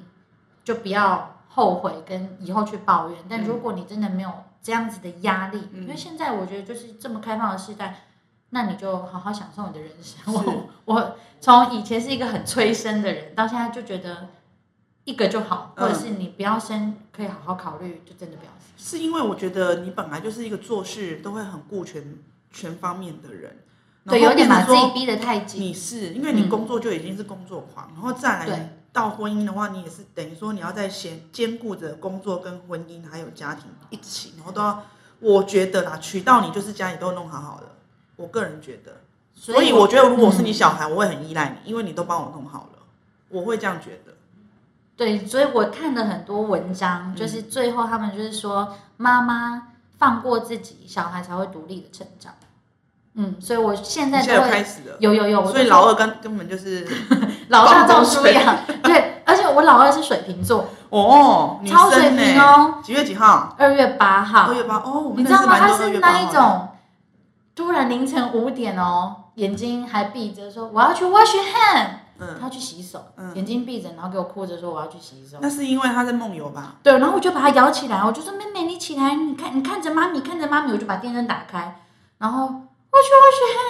[0.65, 3.19] 就不要后悔跟以后去抱怨。
[3.29, 8.07] 但嗯如果你真的没有这样子的压力，嗯因为现在我觉得就是这么开放的时代，
[8.49, 10.33] 那你就好好享受你的人生。
[10.33, 14.29] 我我从以前是一个很催生的人，到现在就觉得
[15.05, 18.61] 一个就好，嗯或者是你不要生，可以好好考虑，就真的不要生。
[18.77, 22.19] 是因为我觉得你本来就是一个做事都会很顾全
[22.51, 23.59] 全方面的人，
[24.07, 25.61] 对，有点把自己逼得太紧。
[25.61, 34.83] 你是因为你嗯工作就已经是工作狂，然后再来到婚姻的话，你也是等于说你要在兼兼顾着工作跟婚姻还有家庭一起，然后都要，
[35.21, 37.67] 我觉得啦，娶到你就是家里都弄好好的，
[38.17, 39.01] 我个人觉得，
[39.35, 42.79] 所以我觉得如果是你小孩，我会很依赖你，因为你都帮我弄好了，
[43.29, 44.15] 我会这样觉得。
[45.01, 49.63] 对，所以我看了很多文嗯章，就是最后他们就是说，妈妈
[49.99, 52.35] 放过自己，小孩才会独立的成长。
[53.15, 56.87] 嗯，所以我现在你现在开始了，有有有，所以老二根根本就是
[57.49, 63.57] 老大照放风水书养， 对，而且我老二是水瓶座，哦， 女超水瓶哦，几月几号？
[63.57, 65.59] 二月八号二，月八哦，你知道吗？
[65.59, 66.69] 他是那一种
[67.57, 71.89] 突然凌晨五点哦，眼睛还闭着说我要去 wash your hand，
[72.21, 73.35] 嗯，他去洗手，嗯。
[73.35, 75.39] 眼睛闭着，然后给我哭着说我要去洗手。
[75.41, 76.75] 那是因为他在梦游吧？
[76.83, 81.81] 对，然后我就把他摇起来，我就说妹妹你起来，你看你看着妈咪，看着妈咪，我就把电灯打开，
[82.19, 83.09] 然后我去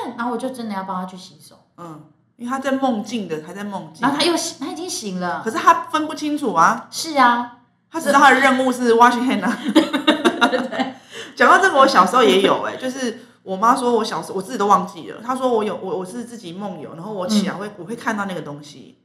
[0.02, 2.00] 我去，然后我就真的要帮他去洗手，嗯，
[2.36, 4.02] 因为他在梦境的，还在梦境。
[4.02, 7.58] 然后，他又醒，他已经醒了，可是他分不清楚啊，是啊，
[7.90, 9.58] 他知道他的任务是 wash hand 啊。
[11.36, 18.96] 讲到这个，我小时候也有哎、就是我妈说我小时候我自己都忘记了，她说我有我我是自己梦游，然后我起来会、我会看到那个东西。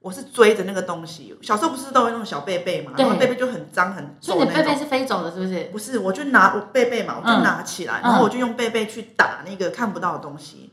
[0.00, 4.82] 我是追着那个东西，小时候不是都有那种小贝贝嘛，对然后贝贝就很脏很所以你的贝贝皱那种。
[4.82, 5.64] 是飞走的，是不是？
[5.64, 10.72] 不是，我就拿我贝贝嘛，我就嗯拿起来，嗯然后我就用贝贝去打那个看不到的东西。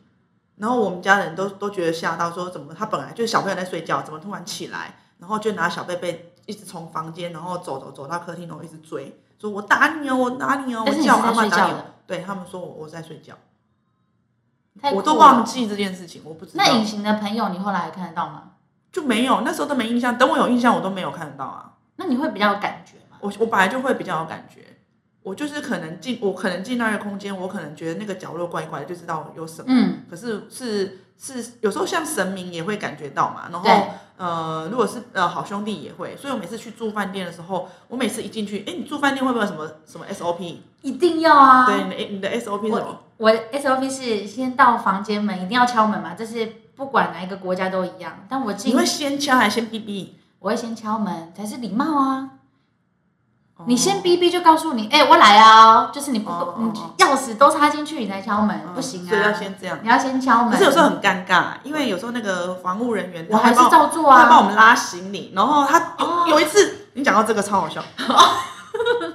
[0.56, 11.86] 然后我们家人都都觉得吓到，说怎么他本来就是小朋友在睡觉，怎么突然起来，然后就拿小贝贝一直从房间，然后走走走到客厅，然后一直追，说我打你哦，我打你哦，我叫但是你是在阿妈打你哦的。
[12.08, 13.36] 对他们说我我在睡觉，
[14.82, 15.46] 太我都忘。
[15.46, 18.52] 记这件事情，我不知道那隐形的朋友，你后来还看得到吗？
[18.92, 20.18] 就没有，那时候都没印象。
[20.18, 21.74] 等我有印象，我都没有看得到啊。
[21.98, 23.18] 那你会比较有感觉吗？
[23.20, 24.78] 我我本来就会比较有感觉，
[25.24, 29.66] 我就是可能进，我可能进那个空间，我可能觉得那个角落怪怪的，就知道有什么。
[29.68, 40.58] 嗯，可是是是有时候像神明也会感觉到嘛，然对后呃，如果是呃好兄弟也会，所以我每次去住饭店的时候，我每次一进去，哎，你住饭店会不会有什么什么 SOP？
[40.82, 41.66] 一定要啊。
[41.66, 43.00] 对，你的你的 SOP 是什么？
[43.18, 48.26] 我的 SOP 是先到房间门一定要敲门嘛，这是不管哪一个国家都一样。
[48.28, 50.10] 但我进你会先敲还是先哔哔？
[50.40, 52.30] 我会先敲门才是礼貌啊。
[53.58, 59.10] 哦你先逼逼就告诉你，哎、我来啊、就是你不、哦你钥匙都插进去你才敲门，嗯不行啊。
[59.10, 59.80] 所以要先这样。
[59.82, 60.52] 你要先敲门。
[60.52, 64.24] 可是有时候很尴尬，因为有时候那个防务人员我还是照做啊。
[64.24, 65.94] 他帮我们拉行李，然后他
[66.28, 67.84] 有一次，你讲到这个超好笑，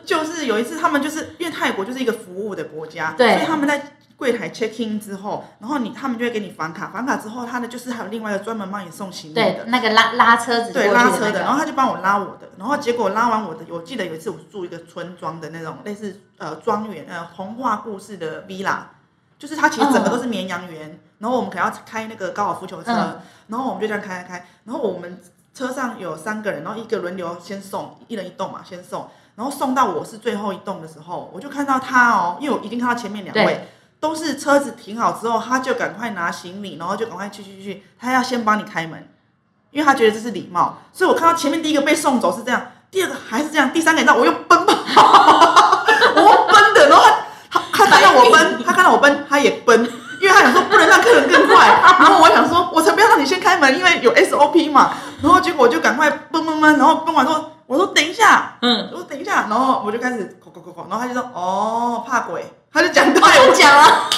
[0.05, 18.77] 就是有一次他们就是因为泰国就是一个服务的国家，对所以他们在柜台 check in 之后，然后你他们就会给你房卡，房卡之后他的就是还有另外一个专门帮你送行李的，，对那个拉拉车子对拉车的，然后他就帮我拉我的，然后结果拉完我的，我记得有一次我住一个村庄的那种类似呃庄园呃童话故事的 villa，
[19.41, 23.21] 就是它其实整个都是绵羊园，然后我们可能要开那个高尔夫球车，嗯。
[23.49, 25.21] 然后我们就这样开开开，然后我们
[25.53, 33.69] 车上有三个人，然后一个轮流先送，一人一栋嘛先送，然后送到我是最后一栋的时候，我就看到他哦，因为我已经看到前面两位对。
[34.03, 39.09] 都是车子停好之后，他就赶快拿行李，然后就赶快去去去，他要先帮你开门，
[39.71, 40.79] 因为他觉得这是礼貌。
[40.93, 45.85] 所以我看到前面第一个被送走是这样，第二个还是这样，第三个你知道我又奔跑，
[46.17, 47.05] 我又奔的，然后
[47.49, 49.85] 他他他看到我奔，他看到我奔，他也奔，
[50.21, 51.69] 因为他想说不能让客人更快，
[52.01, 64.09] 然后我想说我才不要让你先开门，因为有 SOP 嘛，然后结果我就赶快奔奔奔，然后奔完之后我说等一下，嗯，我说等一下，然后我就开始口口口口，然后他就说哦怕鬼，他就讲对我讲了，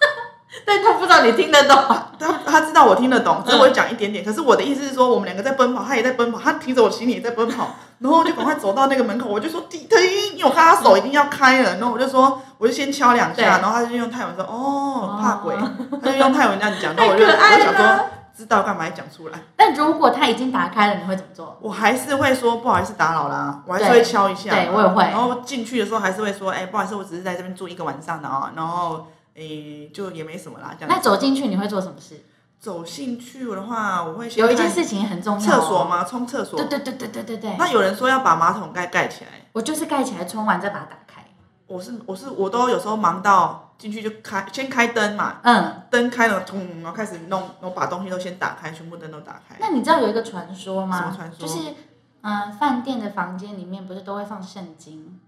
[0.66, 1.76] 但他不知道你听得懂。
[2.18, 4.24] 他他知道我听得懂，只是我讲一点点。
[4.24, 9.98] 可是我的意思是说，我们两个在奔跑，他也在奔跑，他提着我行李也在奔跑， 然后就赶快走到那个门口，我就说停停，
[10.34, 15.54] 因为我看他手一定要开了，然后我就说，我就先敲两下，然后他就用泰文说哦怕鬼。
[15.54, 15.70] 哦，
[16.02, 18.04] 他就用泰文这样讲，然后我就 我就想说了，
[18.40, 21.58] 知道干嘛要讲出来，但如果他已经打开了，你会怎么做？
[21.60, 30.88] 我还是会说不好意思打扰啦，我还是会敲一下，对我也会然后进去的时候还是会说，哎，不好意思，我只是在这边住一个晚上的啊，然后诶就也没什么啦，这样。
[30.88, 32.24] 那走进去你会做什么事？
[32.58, 35.84] 走进去的话，我会有一件事情很重要、哦厕所？
[35.84, 36.02] 吗？
[36.04, 36.58] 冲厕所。
[36.58, 37.56] 对对对对对对对。
[37.58, 41.24] 那有人说要把马桶盖盖起来，我就是盖起来冲完再把它打开。
[41.66, 49.56] 我是我是我都有时候忙到进去就开先开灯嘛，嗯，灯开了，咚，然后开始弄，然后把东西都先打开，全部灯都打开。
[49.58, 50.98] 那你知道有一个传说吗？
[50.98, 51.74] 什么传说就是，
[52.20, 55.18] 嗯、饭店的房间里面不是都会放圣经？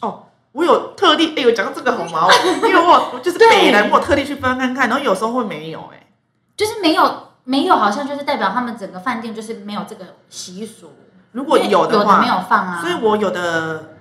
[0.00, 2.28] 哦我有特地，哎、我讲到这个好毛，
[2.68, 6.08] 因为我我就是对北南，我有特地去翻看看，然后有时候会没有、哎，
[6.54, 10.92] 就是没有没有，好像就是代表他们整个饭店就是没有这个习俗。
[11.30, 12.82] 如果有的话，没有放啊？
[12.82, 13.91] 所以我有的，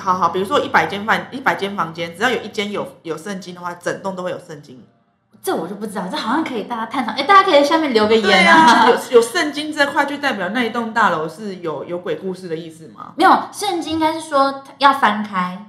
[0.00, 4.82] 好好，比如说一百间饭，一百间房间，只要有一间有有圣经的话，整栋都会有圣经。
[5.42, 7.12] 这我就不知道，这好像可以大家探讨。
[7.12, 13.12] 哎，大家可以在下面留个对言啊，有有圣经这块，就代表那一栋大楼是有有鬼故事的意思吗？
[13.16, 15.66] 没有，圣经应该是说要翻开，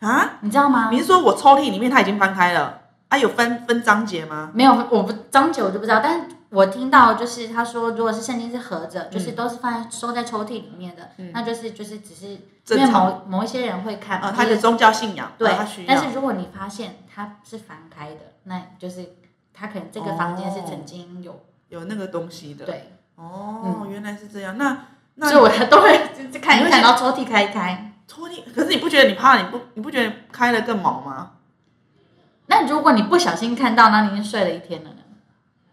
[0.00, 0.30] 啊？
[0.40, 0.98] 你知道吗你？
[0.98, 2.80] 是说我抽屉里面它已经翻开了？
[3.08, 4.50] 啊，有分分章节吗？
[4.52, 12.38] 没有，我不章节我就不知道，但是我听到就是他说，如果是圣经是合着，就是嗯都是放在收在抽屉里面的，嗯那就是就是只是
[12.76, 15.82] 因为某某一些人会看，啊，他的宗教信仰，对啊他。
[15.86, 19.14] 但是如果你发现它是翻开的，那就是
[19.52, 22.64] 他可能这个房间是曾经有、有那个东西的。
[22.64, 24.56] 对，哦，原来是这样。
[24.56, 27.92] 那那所以我都会就是看一看，你会先然后抽屉开一开。
[28.06, 29.36] 抽屉，可是你不觉得你怕？
[29.42, 31.32] 你不你不觉得开了更毛吗？
[32.46, 34.96] 那如果你不小心看到，那你已经睡了一天了呢？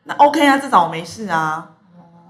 [0.03, 1.69] 那 OK 啊，至少我没事啊。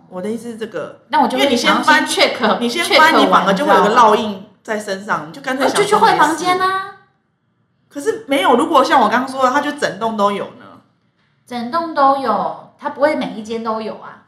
[0.09, 6.97] 我的意思是这个，那我就因为你先翻 check，你先翻，你反而就会有个烙印在身上，你就干脆就去换房间啊，
[7.89, 10.81] 可是没有，如果像我刚刚说的，它就整栋都有呢，
[11.47, 14.25] 整栋都有，它不会每一间都有啊。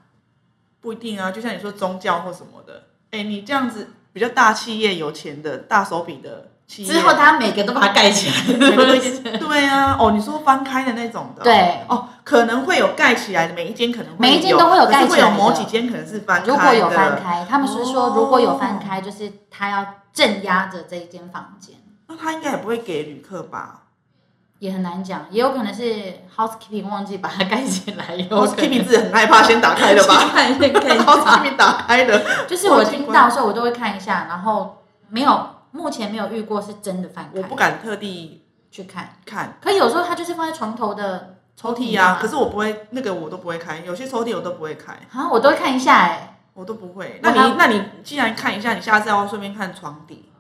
[0.82, 1.30] 不一定啊。
[1.30, 8.58] 就像你说宗教或什么的，哎，你这样子比较大企业、有钱的大手笔的之后他每个都把它盖起来，
[9.38, 9.96] 对啊。
[10.00, 15.08] 哦，你说翻开的那种的哦，对，哦，可能会有盖起来的，每一间可能会每一间都会有盖起来。
[15.08, 16.48] 的会有某几间可能是翻开。
[16.48, 16.52] 的。
[16.52, 21.76] 如果有翻开，他们是说哦如果有翻开，就是他要镇压着这一间房间，
[22.08, 23.82] 那他应该也不会给旅客吧？
[24.60, 25.84] 也很难讲，也有可能是
[26.36, 30.16] housekeeping 忘记把它盖起来，？housekeeping 自己很害怕先打开的吧？
[30.34, 39.18] housekeeping 打开的，就是我听到，时候我都会看一下，然后没有目前没有遇过是真的翻开，我不敢特地去看。
[39.26, 39.58] 看。
[39.62, 47.20] 可有时候它就是放在床头的抽屉屉啊，可是我不会，那个我都不会开，有些抽屉我都不会开，啊，我都会看一下哎、我都不会。
[47.22, 50.32] 那你那你既然看一下，你下次要顺便看床底，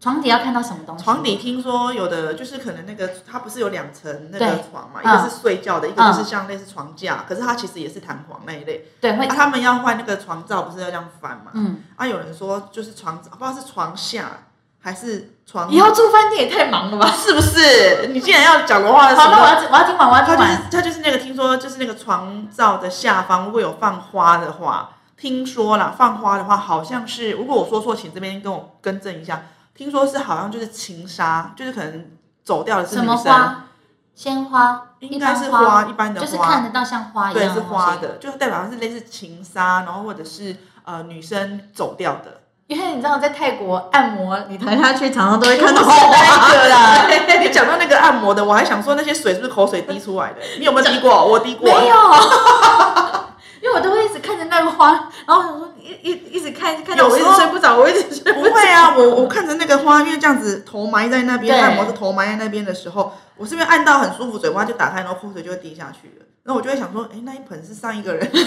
[0.00, 1.02] 床底要看到什么东西？
[1.02, 8.88] 床底听说有的就是可能那个它不是有两层那个床嘛，嗯一个是睡觉的，一个就是像类似床架，可是它其实也是弹簧那一类。
[9.00, 11.50] 对会啊，他们要换那个床罩，不是要这样翻嘛？
[11.54, 14.44] 嗯，啊，有人说就是床，不知道是床下
[14.80, 17.10] 还是床，以后住饭店也太忙了吧？
[17.10, 18.06] 是不是？
[18.12, 20.80] 你既然要讲的话，好，那我要我要听完，我要听他就是他。
[20.80, 29.42] 就是那个听说就是那个床罩的下方如果有放花的话，听说啦，放花的话好像是，如果我说错，请这边跟我更正一下。
[29.78, 32.04] 听说是好像就是情杀，就是可能
[32.42, 33.64] 走掉的是什么女生，花？
[34.12, 34.82] 鲜花？
[34.98, 38.00] 应该是花，一般的就是，看得到像花一对，样对是花东西。
[38.02, 42.40] 的，就是代表是类似情杀，然后或者是呃女生走掉的。
[42.66, 50.40] 因为你知道，在泰国按摩，你躺下去常常都会看到不是那个啦花，你讲到那个按摩的，我还想说那些水是不是口水滴出来的？
[50.58, 51.24] 你有没有滴过？
[51.24, 51.68] 我滴过。
[51.68, 51.94] 没有，
[53.62, 54.90] 因为我都会一直看着那个花，
[55.24, 58.34] 然后我想说一一一直看看到我一直睡不着，我一直 睡着。
[58.34, 66.24] 不会啊，我我看着那个花，因为这样子头埋在那边，按摩是头埋在那边的时候，我是不是按到很舒服，嘴巴就打开，然后口水就会滴下去了。
[66.44, 68.42] 然后我就会想说，哎，那一盆是上一个人滴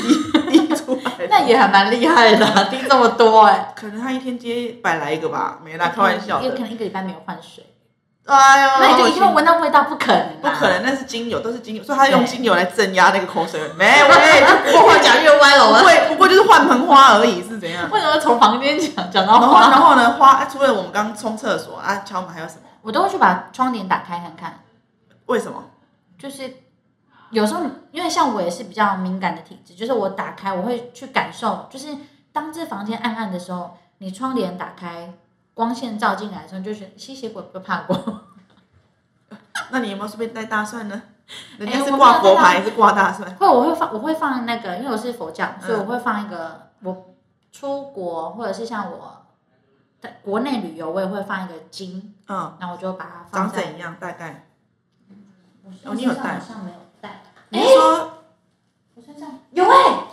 [0.49, 6.59] 滴出来的，那也还蛮厉害的， 滴这么多哎、可能他一天接百来一个吧，没啦，开玩笑的也可。
[6.59, 7.63] 能一个礼拜没有换水，
[8.25, 13.59] 哎呦，那你就一定会好闻到味道，不可能、啊，不可能，那是精油，都是精油，所以他用精油来镇压那个口水。
[13.75, 17.89] 没，喂， 不过换讲越歪了，不会，不过就是换盆花而已，是怎样？
[17.91, 19.69] 为什么从房间讲讲到花？
[19.69, 20.13] 然后呢？
[20.13, 22.61] 花除了我们刚刚冲厕所啊，敲门还有什么？
[22.83, 24.59] 我都会去把窗帘打开看看，
[25.25, 25.63] 为什么？
[26.17, 26.51] 就是
[27.31, 31.87] 有时候因为像我也是比较敏感的体质，就是我打开我会去感受，就是
[32.31, 35.11] 当这房间暗暗的时候，你窗帘打开，
[35.61, 38.01] 光线照进来的时候，就觉得吸血鬼不怕光。
[39.69, 40.99] 那你有没有顺便带大蒜呢？
[41.59, 43.31] 人哎家是挂佛牌，还是挂大蒜？
[43.35, 46.71] 会，我会放，我会放那个，因为我是佛教，嗯所以我会放一个。
[46.81, 47.13] 我
[47.51, 49.23] 出国或者是像我
[49.99, 53.61] 在国内旅游，我也会放一个金，嗯，然后我就把它放在。
[53.61, 53.95] 长怎样？
[53.99, 54.47] 大概？
[55.63, 57.21] 我哦你有带好像没有带。
[57.49, 58.23] 你是说
[58.95, 60.03] 我身上有哎、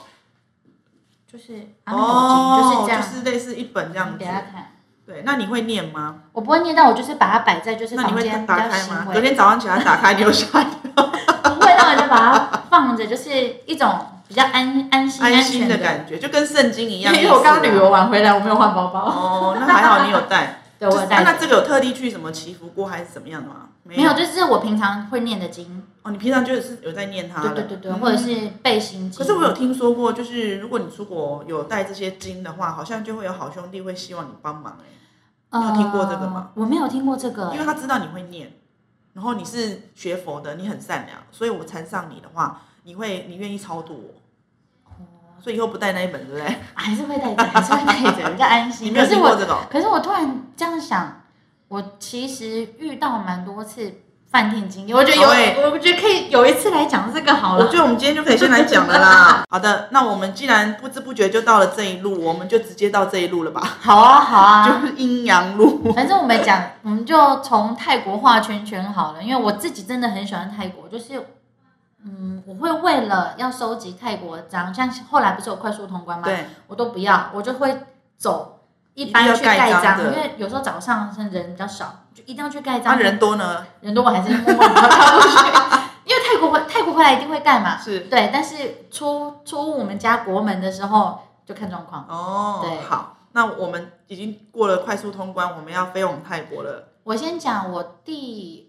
[1.26, 3.00] 就是阿弥陀经，就是哦，这样。
[3.02, 4.26] 就是类似一本这样子给。
[4.26, 4.72] 他看，
[5.08, 6.16] 对，那你会念吗？
[6.32, 8.72] 我不会念但，我就是把它摆在就是那你会房间比打开吗？
[8.76, 11.06] 较行为，隔天早上起来打开，你有吓一跳，
[11.44, 13.32] 不会，那我就把它放着，就是
[13.64, 17.16] 一种比较安安心安心全的感觉，就跟圣经一样。
[17.16, 19.00] 因为我刚旅游完回来，我没有换包包。
[19.00, 20.60] 哦，那还好你有带。
[20.78, 23.54] 对，我有带啊那这个有特地去什么祈福过还是怎么样的吗？
[23.82, 27.40] 没没有，就是我平常会念的经，哦，你平常就是有在念它。
[27.40, 29.18] 对对对对，嗯或者是背心经。
[29.18, 34.86] 可是我有听说过，就是如果你出国有带这些经的话，好像就会有好兄弟会希望你帮忙哎、
[35.50, 38.52] 你有听过这个吗呃我没有听过这个，因为他知道你会念，
[39.14, 44.92] 然后你是学佛的，你很善良，所以我缠上你的话，你会你愿意超度我，
[45.40, 46.56] 所以以后不带那一本，对不对？
[46.74, 48.92] 还是会带着，还是会带着， 比较安你心。
[48.92, 49.68] 没有可是我，听过这？
[49.70, 51.22] 可是我突然这样想，
[51.68, 53.92] 我其实遇到蛮多次
[54.30, 57.64] 饭店经验，我觉得有，我觉得可以有一次来讲这个好了。
[57.64, 59.42] 我觉得我们今天就可以先来讲了啦。
[59.48, 65.92] 好的，那我们既然不知不觉就到了这一路，我们就直接到这一路了吧，好啊，好啊， 就是阴阳路。
[65.94, 71.24] 反正我们讲，我们就从泰国画圈圈好了，因为我自己真的很喜欢泰国，就是，
[72.04, 76.24] 嗯，我会为了要收集泰国章，像后来不是有快速通关吗？
[76.24, 77.80] 对，我都不要，我就会
[78.18, 78.57] 走
[78.98, 82.98] 一般去要盖盖章，因为有时候早上是人比较少，就一定要去盖章那章。
[82.98, 83.64] 人多呢？
[83.80, 85.46] 人多我还是默默地跳过去，
[86.04, 87.78] 因为泰国回泰国回来一定会盖嘛。
[87.78, 92.04] 是对，但是出出我们家国门的时候就看状况。
[92.08, 96.88] 哦，对好，那我们已经过了快速通关，我们要飞往泰国了。
[97.04, 98.68] 我先讲我第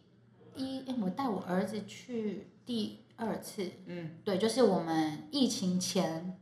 [0.55, 6.37] 一，诶我带我儿子去第二次，嗯，对，就是我们疫情前，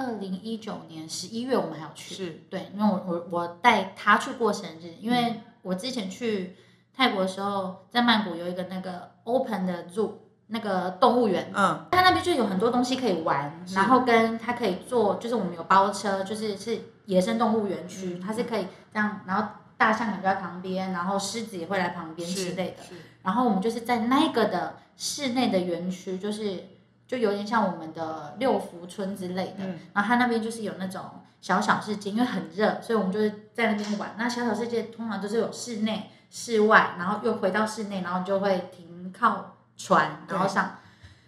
[0.00, 2.42] 二零一九年十一月我们还要去，是。
[2.48, 6.56] 对，因为我我我带他去过生日，因为我之前去
[6.96, 10.12] 泰国的时候，在曼谷有一个那个 open 的 zoo
[10.46, 22.82] 那个动物园，嗯，它那边就有很多东西可以玩，然后跟他可以坐，就是我们有包车，就是是野生动物园区，嗯它是可以这样，然后大象可能就在旁边，然后狮子也会来旁边之类的。
[23.22, 26.64] 然后我们就是在那个的室内的园区，就是
[27.10, 29.54] 就有点像我们的六福村之类的。
[29.58, 31.02] 嗯然后它那边就是有那种
[31.40, 34.14] 小小世界，因为很热，所以我们就是在那边玩。
[34.16, 40.76] 那小小世界通常都是有室内、室外，然后又回到室内，然后就会停靠船，然后上。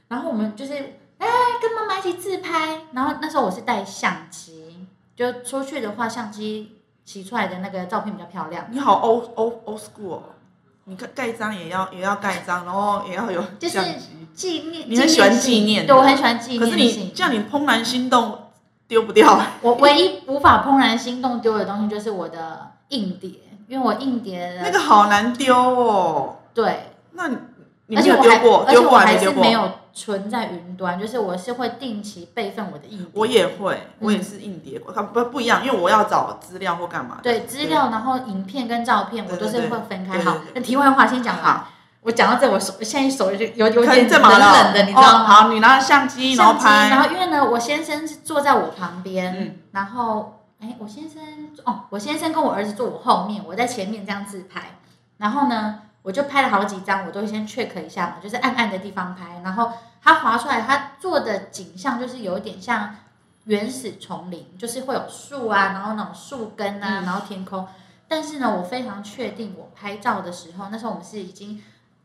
[0.07, 0.73] 然后我们就是
[1.19, 1.27] 哎
[1.61, 8.67] 跟妈妈一起自拍，然后那时候我是带相机，就出去的话相机洗出来的那个照片比较漂亮。
[8.71, 10.23] 你好 old old old school 哦，
[10.85, 13.79] 你盖盖章也要也要盖章，然后也要有就是。
[14.35, 16.75] 纪念，你很喜欢纪念对我很喜欢纪念可是。
[16.75, 18.47] 你叫，你怦然心动，
[18.89, 19.39] 丢不掉。
[19.61, 23.31] 我唯一无法怦然心动丢的东西就是我的硬碟，
[23.69, 26.37] 因为我硬碟那个好难丢哦。
[26.55, 27.37] 对，那你
[27.89, 29.45] 你没有丢过，丢过还没丢过？
[29.45, 33.09] 是没有存在云端，就是我是会定期备份我的硬碟。
[33.15, 37.23] 我也会，我也是硬碟，它不不一样，因为我要找资料或干嘛的。
[37.23, 40.19] 对资料，然后影片跟照片我都是会分开。
[40.21, 41.69] 好那题外话先讲完好。
[42.01, 45.25] 我讲到这，我手现在手就有有点冷冷的，你知道哦吗？
[45.25, 47.09] 好，你拿相机，然后相机，然拍。
[47.09, 51.23] 后因为呢，我先生是坐在我旁边，嗯然后哎，我先生
[51.65, 54.79] 哦，我先生跟我儿子坐我后面，我在前面这样自拍，
[55.19, 59.73] 然后呢，我就拍了好几张，我都先 check 一下嘛，就是暗暗的地方拍，然后
[60.03, 62.95] 它划出来，它做的景象就是有一点像
[63.45, 67.67] 原始丛林，就是会有树啊，然后那种树根啊，嗯然后天空。
[68.09, 71.63] 但是呢，我非常确定，我拍照的时候，那时候我们是已经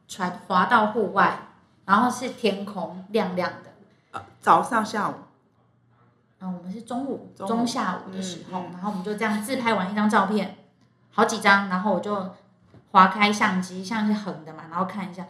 [0.07, 1.39] 传滑到户外，
[1.85, 3.71] 然后是天空亮亮的。
[4.11, 5.13] 呃早上、下午，
[6.39, 10.55] 嗯，我们是中午中下午的时候，然后我们就这样自拍完一张照片，
[11.11, 12.33] 好几张，然后我就
[12.91, 15.25] 划开相机，相机是横的嘛，然后看一下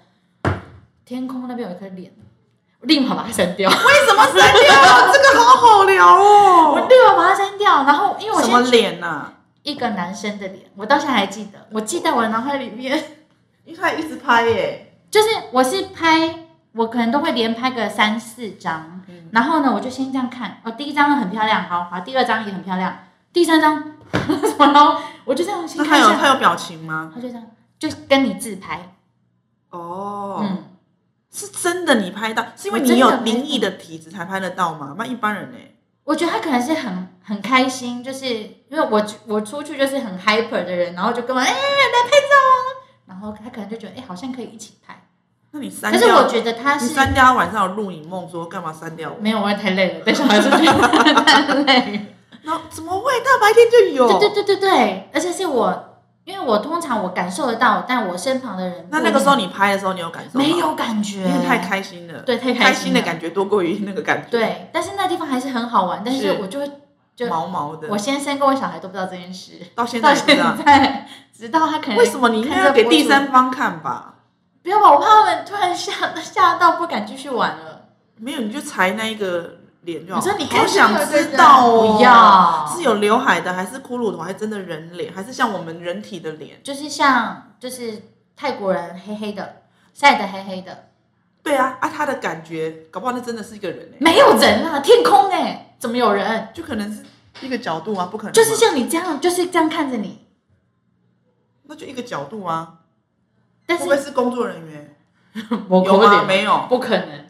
[1.05, 2.11] 天空那边有一颗脸，
[2.81, 4.73] 我立马把它删掉，为什么删掉？
[5.13, 6.71] 这个好好聊哦。
[6.73, 9.33] 我立马把它删掉，然后因为我什么先脸呐？
[9.63, 13.03] 一个男生的脸，我到现在还记得，我记在我的脑海里面，
[13.65, 14.93] 因为他一直拍耶。
[15.09, 22.97] 就是我是拍，我可能都会连拍个三四张，嗯然后呢，我就先这样看，哦，第一张很漂亮，好，好，第二张也很漂亮，
[23.33, 23.83] 第三张，
[24.59, 27.11] 然后我就这样先那他看一下，有他有表情吗？
[27.13, 27.43] 他就这样，
[27.77, 28.95] 就跟你自拍，
[29.69, 30.63] 哦，嗯，
[31.31, 34.95] 是真的你拍到，是因为我你有真的拍到灵异的体质才拍得到吗？
[34.97, 35.57] 那一般人呢？
[36.05, 42.55] 我觉得他可能是很很开心，就是因为我我出去就是很 hyper 的人，然后就跟我哎、来拍照啊，
[43.07, 45.03] 然后他可能就觉得哎、好像可以一起拍，
[45.51, 45.99] 那你删掉？
[45.99, 49.21] 可是我觉得他是你删掉他晚上有录影梦，说干嘛删掉我？
[49.21, 50.65] 没有，我也太累了，带小孩出去
[51.25, 52.01] 太累了。
[52.47, 53.11] 然后怎么会？
[53.19, 54.07] 大白天就有？
[54.07, 60.45] 对对对对对，而且是我，因为我通常我感受得到，但我身旁的人那那个时候你拍的时候，你有感受吗？
[60.45, 62.19] 没有感觉，因为太开心了。
[62.21, 66.71] 对太开心的感觉多过于那个感觉。，对，但是那地方还是很好玩，但是是我就会
[67.17, 67.89] 就毛毛的。
[67.89, 70.65] 我先生跟我小孩都不知道这件事，到现到现在也不知道。
[70.65, 74.13] 在直到他可能为什么你应该要给第三方看吧？
[74.63, 77.81] 不要吧，我怕他们突然吓吓到不敢继续玩了。
[78.19, 79.56] 没有，你就裁那一个
[79.87, 80.19] 脸就好。
[80.19, 86.61] 你说你看好想知道哦，不要是有刘海的，还是骷髅头，还是真的人脸，还是像我们人体的脸？
[86.61, 88.03] 就是像就是
[88.35, 89.63] 泰国人黑黑的
[89.93, 90.89] 晒得黑黑的，
[91.41, 96.49] 对啊，啊，他的感觉，搞不好那真的是一个人哎，没有人啊，天空哎，怎么有人？
[96.53, 97.03] 就可能是
[97.41, 100.27] 一个角度啊，不可能，就是像你这样，就是这样看着你，
[101.63, 102.79] 那就一个角度啊，
[103.65, 104.95] 但是会不会是工作人员？
[105.69, 106.23] 我有吗？
[106.27, 107.25] 没有，不可能。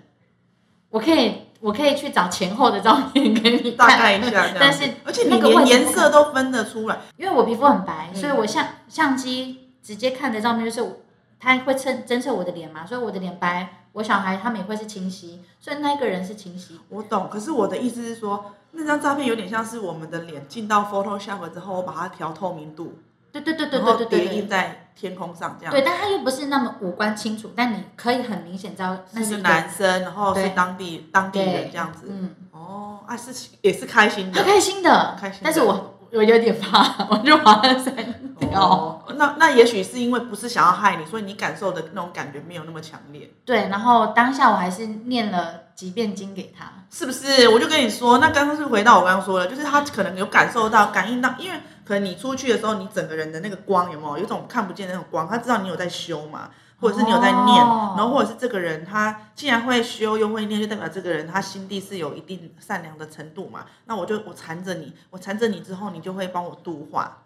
[0.89, 3.87] 我可以，我可以去找前后的照片给你看。
[3.87, 4.47] 大概一下。
[4.59, 10.97] 但是而且你那个连置颜色都分得出来，因为我皮肤很白，嗯所以我相相机直接看的照片就是我
[11.39, 16.79] 它会测侦测我的脸嘛，所以我的脸白，我小孩他们也会是清晰，所以那个人是清晰。
[16.89, 17.29] 我懂。
[17.31, 22.99] 可是我的意思是说，那张照片有点像是我们的脸进到 Photoshop 之后，我把它调透明度，
[23.41, 24.27] 对对对对对对对对。
[24.27, 25.71] 叠印在天空上这样。
[25.71, 32.07] 对，但他又不是那么五官清楚，但你可以很明显知道那是是男生，然后是对当地当地人对这样子。
[32.09, 34.51] 嗯，哦，啊是也是开心的很。
[34.51, 37.95] 开心的，开心但是我我有点怕， 我就把它删
[38.39, 38.61] 掉。
[38.61, 46.65] 哦，那那也许是因为不是想要害你，所以你感受的那种感觉没有那么强烈，对，然后当下我还是念了几遍经给他。
[46.89, 47.49] 是不是？
[47.49, 56.49] 我就跟你说，那刚刚是回到我刚刚说的，就是他可能有感受到、感应到，因为可能你出去的时候，你整个人的那个光有没有有一种看不见的那种光，他知道你有在修嘛，
[56.81, 63.65] 或者是你有在念，哦然后或者是这个人他既然会修又会念，就代表这个人他心地是有一定善良的程度嘛。
[63.85, 67.19] 那我就我缠着你，我缠着你之后，你就会帮我度化。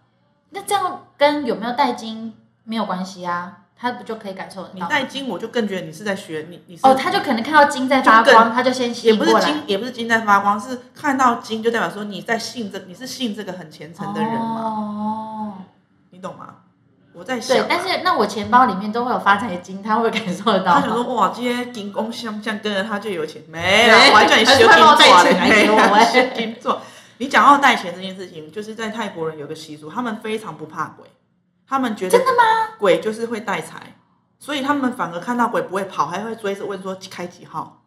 [0.51, 3.60] 那这样跟有没有带金没有关系啊？
[3.81, 4.85] 他不就可以感受得到吗？
[4.85, 9.33] 你带金，我就更觉得你是在学你，你是哦，他就可能看到金在发就光，更他就先吸也引过来。
[9.33, 15.53] 不是金，也不是金在发光，是看到金就代表说你在信这，你是信这个很虔诚的人嘛，哦，
[16.11, 16.57] 你懂吗？
[17.13, 20.75] 我在想但是那我钱包里面都会有发财金，他会感受得到？
[20.75, 26.81] 他想说哇，今天金工像这样跟着他就有钱，没有， 我还叫你修金还是会座嘞，喂修金座。
[27.17, 31.05] 你讲到带钱这件事情，就是在泰国人有个习俗，他们非常不怕鬼，
[31.71, 32.75] 他们觉得真的吗？
[32.77, 33.95] 鬼就是会带财，
[34.37, 37.83] 所以他们反而看到鬼不会跑，还会追着问说开几号，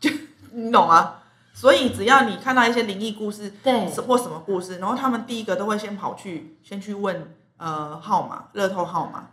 [0.00, 0.08] 就
[0.52, 1.16] 你懂吗？
[1.52, 9.26] 所以只要你看到一些灵异故事，对，或什么故事，然后他们第一个都会先跑去，先去问呃号码，乐透号码，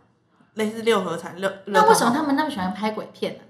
[0.52, 1.48] 类似六合彩乐。
[1.64, 3.40] 乐那为什么他们那么喜欢拍鬼片呢、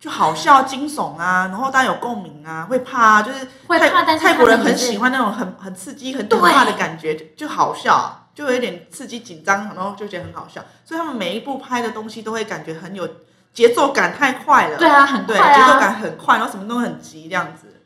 [0.00, 10.62] 就好笑、惊悚啊，然后大家有共鸣啊，会怕啊，就是泰会怕但是泰国人很喜欢那种很很刺激、很对可怕的感觉，就就好笑啊，就有点刺激、紧张，然后就觉得很好笑。
[10.84, 13.08] 所以他们每一部拍的东西都会感觉很有
[13.54, 14.76] 节奏感，太快了。
[14.76, 17.82] 对啊，很对，快节奏啊，感很快，然后什么都很急，这样子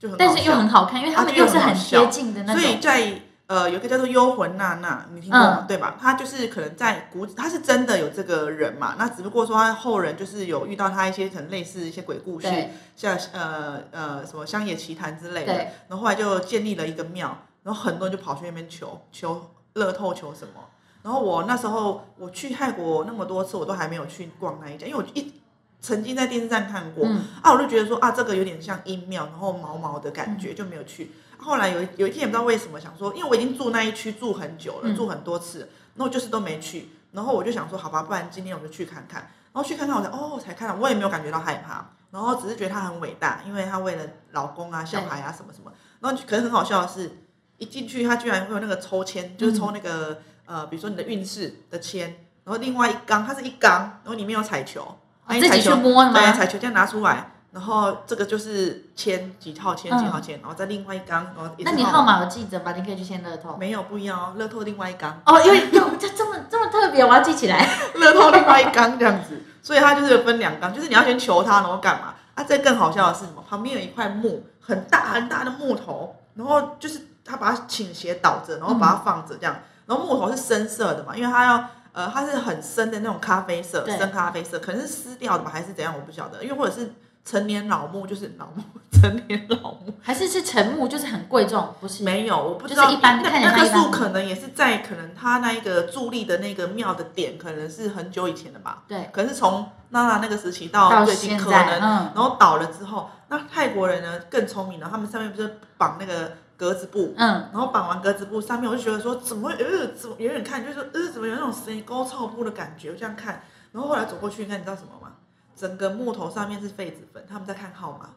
[0.00, 0.16] 就很。
[0.16, 2.62] 但是又很好看，因为他们又又是很贴近的那种。
[2.62, 5.58] 所以在呃有一个叫做《幽魂娜娜》，你听过吗？
[5.60, 5.94] 嗯对吧？
[6.00, 12.48] 他就是可能在古，他是真的有这个人嘛，那只不过说他后人就是有遇到他一些可能类似一些鬼故事，
[12.96, 15.52] 像呃呃什么乡野奇谈之类的，
[15.88, 20.54] 然后后来就建立了一个庙，然后很多人就跑去那边求求乐透球什么。
[21.02, 25.32] 然后我那时候我去泰国那么多次，我都还没有去逛那一家，因为我一
[25.80, 31.10] 曾经在电视上看过，嗯啊，我就觉得说啊，这个有点像阴庙，然后毛毛的感嗯觉，就没有去。
[31.38, 36.90] 后来有有一天也不知道为什么想说，因为我已经住那一区住很久了，嗯住很多次，然后就是都没去。
[37.10, 39.22] 然后我就想说，好吧，不然今天我就去看看。
[39.52, 45.70] 然后去看看，我才哦才看到，我也没有感觉到害怕，然后只是觉得他很伟大，因为他为了老公啊、小孩啊什么什么。
[46.00, 47.21] 然后可是很好笑的是，
[47.62, 52.08] 一进去他居然会有那个抽签，就是抽那个、呃，比如说你的运势的签，
[52.42, 54.98] 然后另外一缸它是一缸，然后里面有彩球，
[55.28, 62.72] 自己去摸的吗对，彩球这样拿出来，然后这个就是签几套签几号签，然后再另外一缸，然后那你号码有记着吧？
[62.72, 63.56] 你可以去签乐透。
[63.56, 67.68] 没有不一样哦，乐透另外一缸，哦，因为有这这么这么特别，我要记起来。
[67.94, 72.14] 乐透另外一缸这样子，所以它就是分两缸，就是你要先求它，然后干嘛？
[72.34, 73.44] 啊，这更好笑的是什么？
[73.48, 79.56] 旁边有一块木，很大很大的木头，然后就是他把它倾斜倒着，然后把它放着这样，
[79.86, 81.68] 然后木头是深色的嘛，因为它要。
[81.94, 86.42] 呃，它是很深的那种咖啡色，深咖啡色，可能是湿掉的吧，还是怎样，我不晓得。
[86.42, 86.90] 因为或者是
[87.22, 92.02] 成年老木，就是老木， 成年老木，还是是沉木，就是很贵重，不是？
[92.02, 92.84] 没有，我不知道。
[92.84, 98.84] 就是一般那看起来那棵树可能也是在可能它那一个伫立的那个庙的点，可能是很久以前的吧。
[98.88, 106.32] 对，可能是从娜娜那个时期到到最近可，能，嗯，然后倒了之后，那泰国人呢更聪明了，他们上面不是绑那个
[106.62, 113.42] 格子布，嗯，然后绑完格子布上面，我就觉得说怎么会呃怎么远远看就是说呃怎么有那种谁沟臭布的感觉，我这样看，
[113.72, 115.14] 然后后来走过去你看，你知道什么吗？
[115.56, 118.10] 整个木头上面是痱子粉，他们在看号码，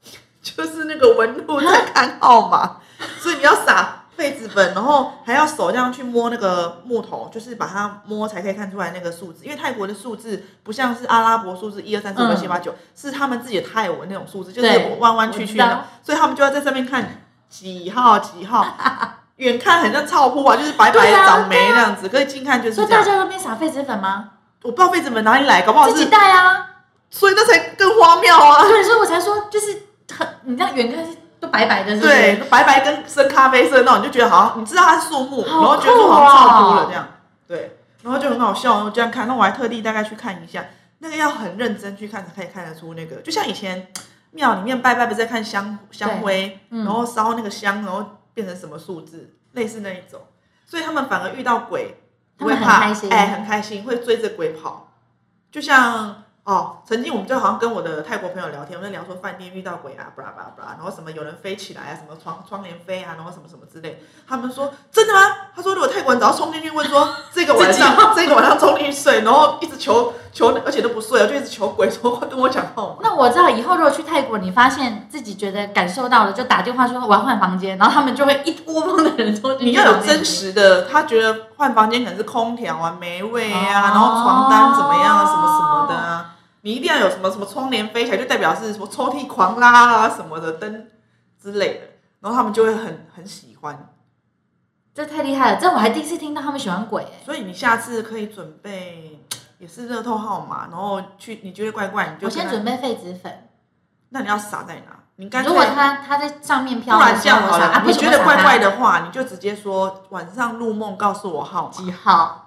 [0.40, 2.78] 就是那个纹路在看号码，
[3.20, 17.23] 所以你要撒痱子粉，然后还要手这样去摸那个木头，就是把它摸才可以看出来那个数字，因为泰国的数字不像是阿拉伯数字一二三四五六七八九，是他们自己的泰文那种数字，就是对弯弯曲曲的所以他们就要在上面看
[17.56, 18.66] 几号几号，
[19.36, 23.00] 远看很像草铺啊，就是白白的长霉那样子，可是近看就是所以大。
[23.00, 24.30] 家那边撒痱子粉吗？
[24.62, 26.66] 我不知道痱子粉哪里来，搞不好自己是，带啊。
[27.10, 28.62] 所以那才更荒谬啊。
[28.62, 29.82] 对，所以我才说，就是
[30.18, 32.12] 很，你这样远看是都白白的，是不是？
[32.12, 37.08] 对，白白跟深咖啡色那种，你就觉得好像你知道它是树木，好然后觉得说好像草哦铺了这样，
[37.46, 40.64] 对，然后就很好笑，然后这样看，那我还特地大概去看一下，
[40.98, 43.86] 那个要很认真去看才可以看得出那个，就像以前
[44.34, 48.04] 庙里面拜拜不是在看香香灰，嗯然后烧那个香，然后
[48.34, 50.20] 变成什么数字，类似那一种，
[50.66, 52.02] 所以他们反而遇到鬼
[52.36, 54.92] 不会怕，开心哎，很开心，会追着鬼跑，
[55.50, 56.20] 就像。
[56.44, 64.04] 哦，曾经我们就好像跟我的泰国朋友聊天，我们在聊说饭店遇到鬼啊，巴拉巴拉巴拉，然后什么有人飞起来啊，什么窗窗帘飞啊，然后什么什么之类。
[64.28, 65.20] 他们说真的吗？
[65.56, 72.96] 他说如果泰国人只要冲进去问说这个晚上 这个晚上冲进去睡，然后一直求求，而且都不睡，就一直求鬼说跟我讲号码。
[73.00, 79.54] 那我知道以后如果去泰国，你发现自己觉得感受到了，就打电话说我要换房间，然后他们就会一窝蜂的人说。
[79.60, 80.22] 你要有真。
[80.24, 86.34] 实的，他觉得换房间可能是空调啊、霉味啊，哦然后床单怎么样啊，什么什么的啊。
[86.62, 90.86] 你一定要有什么什么窗帘飞起来，就代表是什么抽屉狂拉啊什么的灯
[91.40, 91.80] 之类的，
[92.20, 93.88] 然后他们就会很很喜欢。
[94.94, 97.22] 这太厉害了，这我还第一次听到他们喜欢鬼哎。
[97.22, 99.20] 所以你下次可以准备
[99.58, 103.48] 也是乐透号码，然后去你觉得怪怪，你就我先准备痱子粉，
[104.10, 104.96] 那你要撒在哪？
[105.16, 111.70] 你干脆如果它它在上面飘不的时候，然这样好了，你觉得怪怪的的话，你就直接说晚上入梦告诉我号码。
[111.70, 112.40] 几号？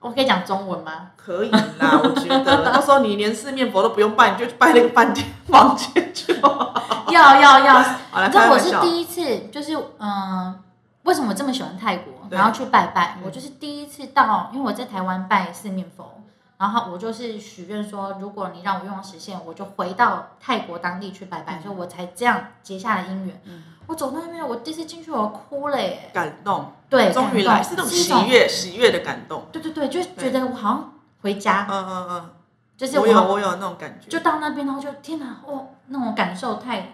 [0.00, 1.10] 我可以讲中文吗？
[1.16, 6.74] 可以啦， 我觉得到时候你连四面佛都不用拜，你就去拜那个饭店房间就好。
[7.08, 7.74] 要要要！
[8.10, 8.76] 好了，你知道我是。
[8.80, 10.58] 第一次，就是嗯，
[11.04, 13.14] 为什么我这么喜欢泰国，然后去拜拜？
[13.18, 16.20] 嗯我就是第一次到，因为我在台湾拜四面佛，
[16.62, 23.42] 然后我就是许愿说，如果你让我愿望实现，我就回到泰国当地去拜拜，嗯所以我才这样结下了姻缘。
[23.46, 26.08] 嗯我走到那边，我第一次进去，我哭了耶！
[26.14, 29.44] 感动，对，终于来是那种，喜悦喜悦的感动。
[29.50, 30.92] 对对对，就是觉得我好像
[31.22, 32.30] 回家，嗯嗯嗯，
[32.76, 36.92] 就是好我有我有那种感觉，就到那边，然后就天哪，哦，那种感受太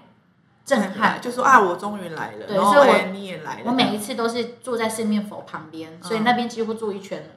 [0.64, 1.20] 震撼。
[1.20, 7.28] 就说啊，我终于来了，对所以你也来了，我每一次都是坐在四面佛旁边，所以嗯那边几乎住一圈了，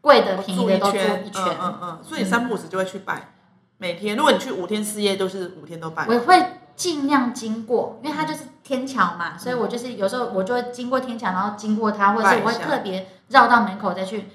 [0.00, 1.44] 贵的我便宜的都住住圈，一圈。
[1.44, 3.32] 嗯嗯嗯，所以你三不五时就会去拜。
[3.78, 6.18] 每天，如果你去五天四夜，都是五天都拜我。
[6.20, 6.46] 会
[6.76, 14.28] 尽量经过，因为它就是天桥嘛，所以我就是有时候我就会经过天桥，然后经过它，或者是我会特别绕到门口再去，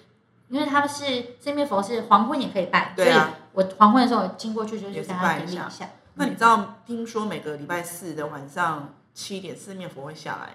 [0.49, 1.05] 因为它是
[1.39, 3.13] 四面佛是黄昏也可以拜，对啊
[3.53, 5.89] 所以我黄昏的时候我经过去就是拜一下顶礼一下。
[6.15, 10.53] 那你知道，听说每个礼拜四的晚上七点，四面佛会下来。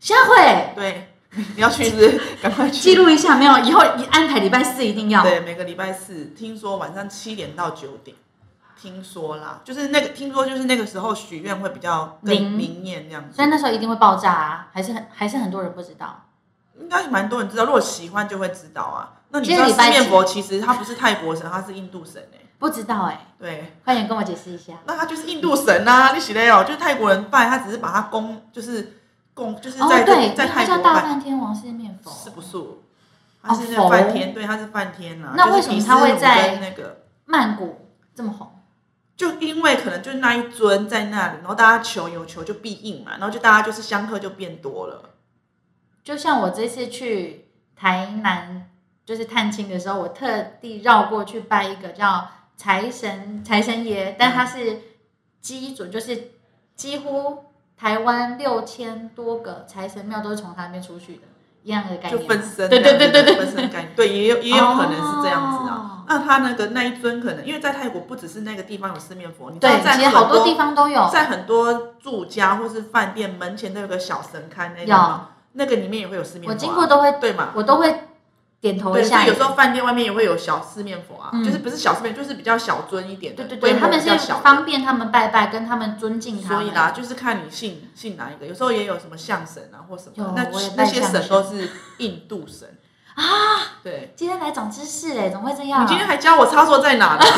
[0.00, 1.14] 下回对，
[1.56, 2.20] 你要去是不是？
[2.42, 2.94] 赶快去记。
[2.94, 5.22] 录一下，没有以后你安排礼拜四一定要。
[5.22, 8.16] 对，每个礼拜四，听说晚上七点到九点，
[8.80, 13.48] 听说啦，就是那个听说就是那个时候许愿会比较更灵灵验这样子所以。
[13.48, 16.24] 那时候一定会爆炸啊，还是很还是很多人不知道。
[16.80, 19.14] 应该蛮多人知道，如果喜欢就会知道啊。
[19.30, 24.72] 那你知道四面佛其实他不是泰国神，他是印度神哎、不知道哎、对，快点跟我解释一下。
[24.86, 28.97] 那他就是印度神啊，你写的哦，就是泰国人拜，他只是把他供，就是
[29.38, 32.10] 供，就是哦，在、对，在泰国拜，梵天王四面佛。
[32.10, 32.58] 是不是？
[33.40, 35.34] 他是梵天，对，他是梵天啊。
[35.36, 37.04] 那为什么他会在那个？
[37.24, 38.50] 曼谷这么红？
[39.16, 45.10] 就因为可能就是那一尊在那里，然后大家求有求就必应嘛，然后就大家就是香客就变多了。
[46.02, 48.70] 就像我这次去台南
[49.06, 54.80] 就是探亲的时候，我特地绕过去拜一个叫财神财神爷，但他是
[55.40, 56.32] 基准，就是
[56.74, 57.44] 几乎
[57.78, 61.22] 台湾六千多个财神庙都是从他那边出去的，
[61.62, 62.34] 一样的概就念就。
[62.34, 65.74] 分身，对对对对对分身概念，对，也有也有可能是这样子啊。
[65.76, 71.06] 哦那他那个那一尊可能，因为在泰国不只是那个地方有四面佛，你在其实好很多地方都有。
[71.12, 75.20] 在很多住家或是饭店门前都有个小神龛那有种，
[75.52, 76.54] 那个里面也会有四面佛、啊。
[76.54, 77.50] 我经过都会，对嘛？
[77.54, 78.07] 我都会
[78.60, 79.18] 点头对，一下。
[79.18, 86.64] 所以有时候饭店外面也会有小四面佛啊，嗯就是不是小四面，就是比较小尊一点的，对对对，他们是方便他们拜拜，跟他们尊敬他们。
[86.64, 92.68] 所以啦，就是看你信信哪一个，有时候也有什么象神啊或什么，那那些神都是印度神
[93.22, 93.82] 啊。
[93.82, 95.82] 对，今天来长知识哎，怎么会这样？
[95.82, 97.24] 你今天还教我插座在哪呢？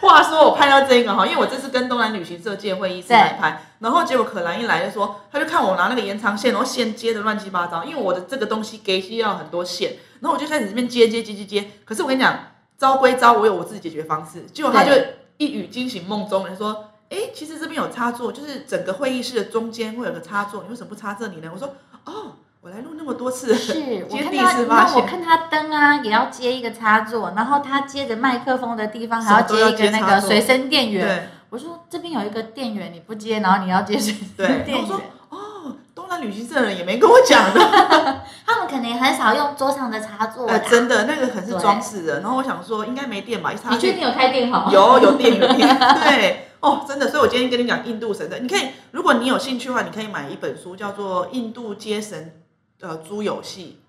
[0.00, 12.38] 话说我拍到这个哈，因为我这次跟东南旅行社借会议室来拍，然后结果可兰一来就说，他就看我拿那个延长线，然后线接的乱七八糟，因为我的这个东西给需要很多线，然后我就开始这边接接接接接，可是我跟你讲，
[12.78, 14.92] 招归招，我有我自己解决方式，结果他就
[15.36, 16.84] 一语惊醒梦中人说。
[17.10, 21.50] 哎，其实这边有插座，就是整个会议室的中间会有个插座，你为什么不插这里呢？
[21.50, 21.66] 我说，
[22.04, 31.30] 哦，我来录那么多次， 是我看他，次发现，然后我看他灯啊，也要接一个插座，然后他接着麦克风的地方还要接一个那个随身电源。
[31.50, 35.06] 我说这边有一个电源你不接，然后你要接随对身电 我说源。
[35.30, 37.60] 哦，东南旅行社的人也没跟我讲的，
[38.44, 42.20] 他们可能很少用桌上的插座呃，真的那个可是装饰的。
[42.20, 44.70] 然后我想说应该没电吧，一插进你确定有开电好？
[44.70, 47.08] 有有电有电，对哦，真的。
[47.08, 52.32] 所以我今天跟你讲印度神的，你可以，如果你有兴趣的话，你可以买一本书，叫做《印度街神
[52.80, 53.80] 呃猪有戏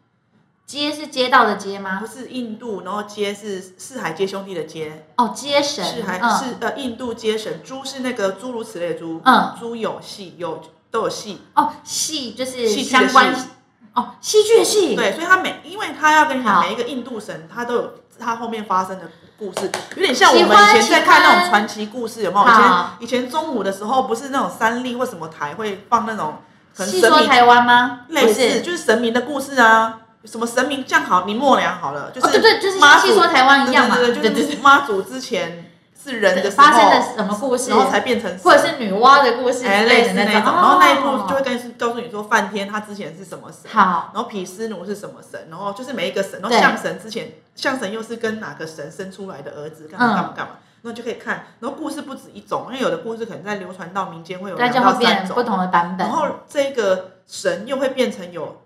[0.66, 2.06] 街是街道的街吗》，不？
[2.06, 5.84] 是印度，然后街是四海皆兄弟的街，哦，街神。
[5.84, 10.62] 是还、嗯是呃印度街神，猪是那个诸如此类的猪，嗯猪有戏有
[10.92, 13.48] 都有戏，哦，戏就是戏剧的相关戏
[13.96, 14.96] 哦，戏剧的戏。
[14.96, 19.10] 对，所以他每，因为他要跟你讲好每一个印度神，他都有他后面发生的
[19.40, 22.46] 故事，有点像我喜们以前在喜看那种欢传奇故事，有没有？
[22.46, 26.36] 以好前以前中午的时候，不是那种三立或什么台会放那种
[26.80, 28.02] 可能戏神明说台湾吗？
[28.08, 35.70] 类似，就是神明的故事啊，什么神明这样好，你默良好了，就是哦，对对，就是妈祖戏说台湾一样嘛，对对对，就是妈祖之前
[36.02, 41.36] 是人的时候发生了什么故事，然后才变成或者是女娲的故事类似那种，然后那一部就哦。
[41.36, 46.60] 会跟告诉你说梵天他之前是什么神，好，然后毗湿奴是什么神，然后就是每一个神，然后对。
[46.62, 50.16] 象神之前象神又是跟哪个神生出来的儿子，干嘛嗯。
[50.16, 50.52] 干嘛干嘛，
[50.82, 56.16] 然后就可以看，然后故事不止一种，因为有的故事可能在流传到民间会有那两到三种，不同的版本然。
[56.16, 58.62] 后这个神又会变成有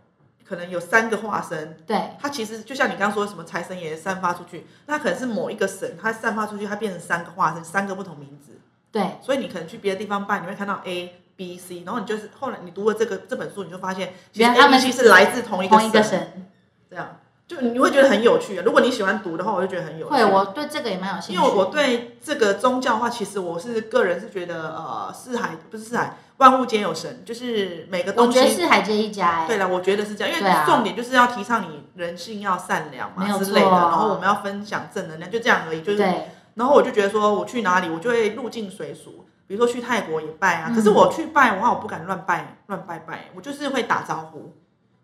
[0.45, 8.59] 可能有三个化身，对，它其实就像你刚刚说什么财神爷散发出去，那可能是某一个神，它散发出去，它变成三个化身，三个不同名字，
[8.91, 11.20] 对，所以你可能去别的地方拜，你会看到 A。
[11.36, 16.47] B、C，然后你就是后来你读了这个这本书，你就发现其实原来他 A、们 B、C 是来自同一个同一个神。
[16.88, 17.18] 这样
[17.53, 18.57] 就你会觉得很有趣。
[18.57, 20.13] 啊如果你喜欢读的话，我就觉得很有趣。
[20.13, 21.41] 会，我对这个也蛮有兴趣。
[21.41, 28.39] 因为我对这个宗教的话，其实我是个人是觉得，呃，四海不是四海，万物皆有神，就是每个东西。
[28.39, 35.81] 觉得四海皆一家哎，对了，我觉得是这样，因为重点就是要提倡你人性要善良嘛之类的，然后我们要分享正能量，就这样而已。
[35.81, 44.55] 就是，对，然后我就觉得说，我去哪里我就会入境随俗，比如说去泰国也拜啊，嗯可是我去拜的话，我不敢乱拜乱拜拜，我就是会打招呼，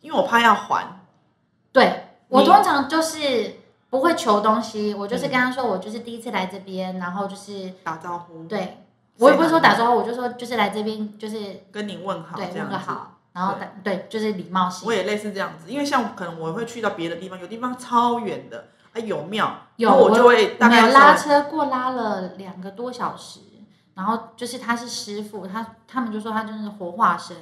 [0.01, 0.99] 因为我怕要还。
[1.71, 3.57] 对我通常就是
[3.89, 8.85] 不会求东西，我就是跟他说我就是第一次来这边，然后就是打招呼，对
[9.17, 12.71] 我也不会说打招呼，我就说就是来这边就是跟你问好，对这样子。
[12.71, 14.93] 问个好，然后打对就是礼貌性我。
[14.93, 23.39] 也类似这样子，因为像可能我会去到别的地方，有地方超远的，啊它有庙，有我就会大概拉车过拉了两个多小时，
[23.95, 27.35] 然后就是他是师傅，他他们就说他就是活化身，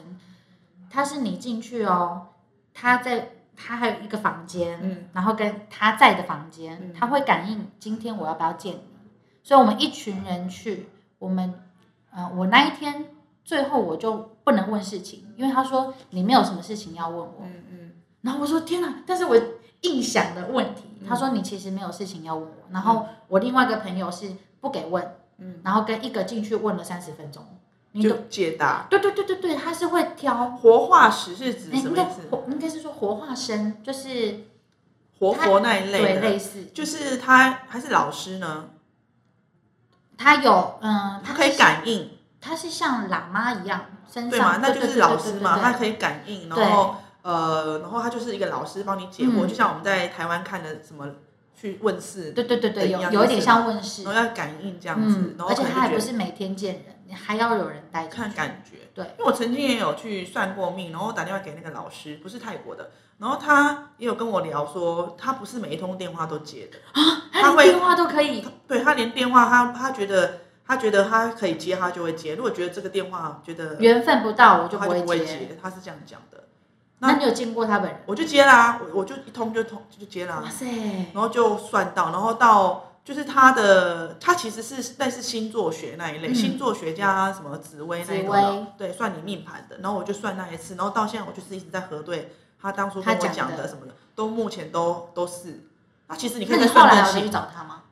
[0.89, 2.27] 他是你进去哦，
[2.73, 9.09] 他在他还有一个房间，嗯然后跟他在的房间，嗯他会感应今天我要不要见你，
[9.43, 10.87] 所以我们一群人去，
[11.17, 11.53] 我们
[12.11, 13.07] 呃我那一天
[13.43, 17.91] 最后我就不能问事情，因为他说你没有什么事情要问我，嗯嗯
[18.21, 19.03] 然后我说天哪！
[19.05, 19.35] 但是我
[19.81, 22.67] 硬想的问题，嗯他说你其实没有事情要问我。
[22.71, 27.43] 然后我另外一个朋友是不给问，嗯，然后跟一个进去问了三十分钟。
[27.97, 28.15] 你就？
[28.29, 28.85] 解答。
[28.89, 32.27] 对对对对对，他是会挑，活化石是指什么意思？
[32.29, 34.45] 活应该是说活化身，就是
[35.19, 38.69] 活佛那一类对的，类似，就是他还是老师呢，
[40.17, 44.53] 他有嗯，他可以，感应，他是像喇嘛一样身对吗？
[44.53, 49.47] 上，那就是老师嘛，他可以感应，然后呃，然后他就是一个老师帮你解惑，嗯。
[49.47, 51.07] 就像我们在台湾看的什么
[51.59, 58.79] 去问世，对对对对，有一样有一点像问世然，后要感应这样子嗯，，然后而且他还不是每天见人，你还要有人带看感觉。
[58.93, 62.89] 对，因为我曾经也有去算过命，然后打电话给那个老师，不是泰国的，
[63.19, 66.77] 然后他也有跟我聊说，他不是每一通电话都接的，
[67.31, 72.35] 他会他连电话都可以，对他连电话他他觉得他觉得他可以接，他就会接。
[72.35, 75.25] 如果觉得这个电话觉得缘分不到我就不会。
[75.25, 76.43] 接，他是这样讲的。
[76.99, 78.01] 那你有见过他本人？
[78.07, 80.65] 我就接啦，我我就一通就通就接啦哇，塞，
[81.13, 89.77] 然后就算到，然后到就是他的他其实是类似星座学那一类，嗯星座学家什么紫薇那一种紫的，对，算你命盘的。
[89.77, 95.63] 然后我就算那一次，然后到现在我就是一直在核对他当初跟我他讲的讲的什么的，都目前都都是。
[96.07, 97.83] 那其实你可那以再算更你后来有再去细，找他吗？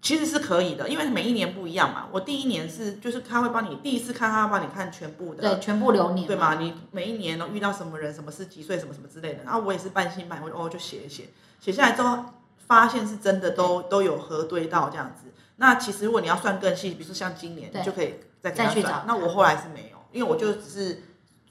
[0.00, 2.06] 其实是可以的，因为每一年不一样嘛。
[2.12, 6.36] 我第一年是就是他会帮你第一次看，他会帮你看全部的，对，全部流年，对？
[6.36, 6.54] 嘛？
[6.54, 12.24] 你每一年都遇到什么人、什么事、几岁、什么什么之类的，然后我也是半信半疑，我就哦就写一写，写下来之后
[12.70, 15.24] 发现是真的都都有核对到这样子。
[15.56, 19.06] 那其实如果你要算更细，比如说像今年，你就可以再给再去找他算。
[19.08, 21.02] 那我后来是没有，因为我就只是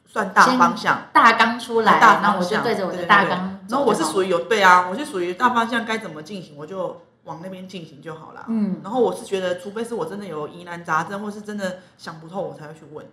[0.07, 1.09] 算大方向。
[1.11, 8.45] 大纲出来，大然后我就对着我的大纲然后我是属于有对啊，我是属于大方向该怎么进行，我就往那边进行就好了。
[8.47, 13.05] 嗯，然后我是觉得，除非是我真的有疑难杂症，或是真的想不透，我才会去问。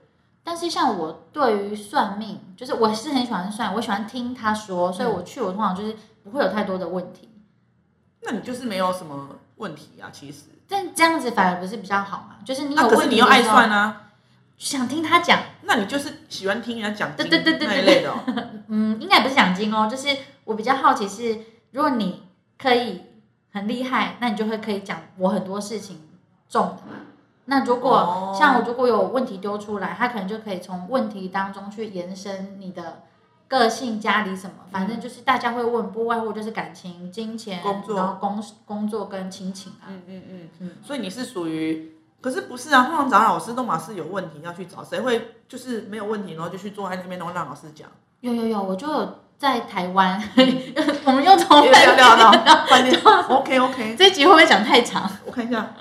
[0.45, 7.29] 但是像我对于算命，就是我是很喜欢算，我喜欢听他说，所以嗯我去我通常就是不会有太多的问题。
[8.27, 10.43] 那你就是没有什么问题啊，其实。
[10.69, 12.37] 但这样子反而不是比较好嘛？
[12.45, 14.09] 就是你有问是你又爱算啊，
[14.59, 18.19] 想听他讲，那你就是喜欢听人家讲经对对对对对那一类的、哦。
[18.69, 20.09] 嗯，应该不是奖金哦，就是
[20.45, 21.39] 我比较好奇是，
[21.71, 22.25] 如果你
[22.59, 23.03] 可以
[23.53, 26.09] 很厉害，那你就会可以讲我很多事情
[26.49, 26.99] 中的嘛。
[27.45, 33.05] 那如果、哦像我如果有问题丢出来，他可能就可以从问题当中去延伸你的
[33.49, 39.87] 个性、家里什么，反正就是大家会问，不外乎就是感情、金钱、工作然后工工作跟亲情啊。
[39.89, 42.85] 嗯嗯嗯嗯所以你是属于，可是不是啊？
[42.85, 47.89] 通常找老师都嘛是有问题要去找，谁会就是没有问题，然后就去坐在那边，然后让老师讲？
[48.21, 50.21] 有有有，我就有在台湾，
[51.05, 52.33] 我们又从聊聊到。
[53.29, 55.09] OK OK，这一集会不会讲太长？
[55.25, 55.73] 我看一下，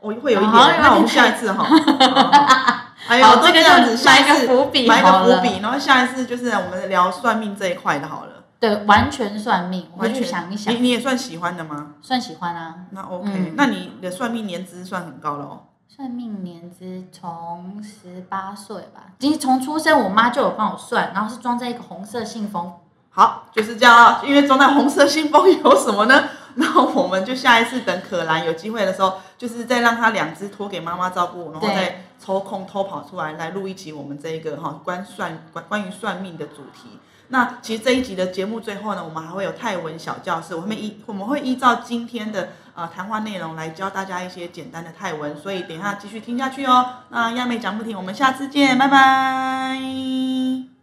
[0.00, 1.66] 我会有一好点，那我们下一次哈。
[3.06, 5.02] 好哎呦，这个样子，就埋一下一个伏笔埋一。
[5.02, 8.32] 个伏笔，然后下一次就是我们聊算命这一块的好了。
[8.58, 11.92] 对，完全算命，我会去想一想你，你也算喜欢的吗？
[12.00, 12.74] 算喜欢啊。
[12.90, 15.60] 那 OK，、嗯那你的算命年资算很高了哦。
[15.88, 22.72] 算命年资从十八岁吧，其实从出生我妈就有帮我算，然后是装在一个红色信封。
[23.10, 24.22] 好，就是这样啊。
[24.24, 26.24] 因为装在红色信封有什么呢？
[26.54, 36.99] 那我们就下一次等可兰有机会的时候，就是再让她两只托给妈妈照顾，然后再抽空偷跑出来来录一集我们这一个哈关算关关于算命的主题。
[37.29, 46.85] 那其实这一集的节目最后呢，我们还会有泰文小教室，我们依我们会依照今天的呃谈话内容来教大家一些简单的泰文，所以等一下继续听下去哦。
[47.09, 49.79] 那亚美讲不停，我们下次见，拜拜。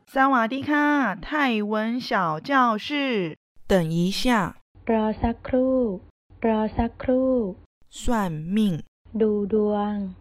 [0.07, 3.37] 萨瓦迪卡泰文小教室，
[3.67, 6.01] 等一下， รอสักครู่
[6.41, 7.57] รอสักครู่
[7.91, 8.81] 算命，
[9.21, 10.15] ดูดวง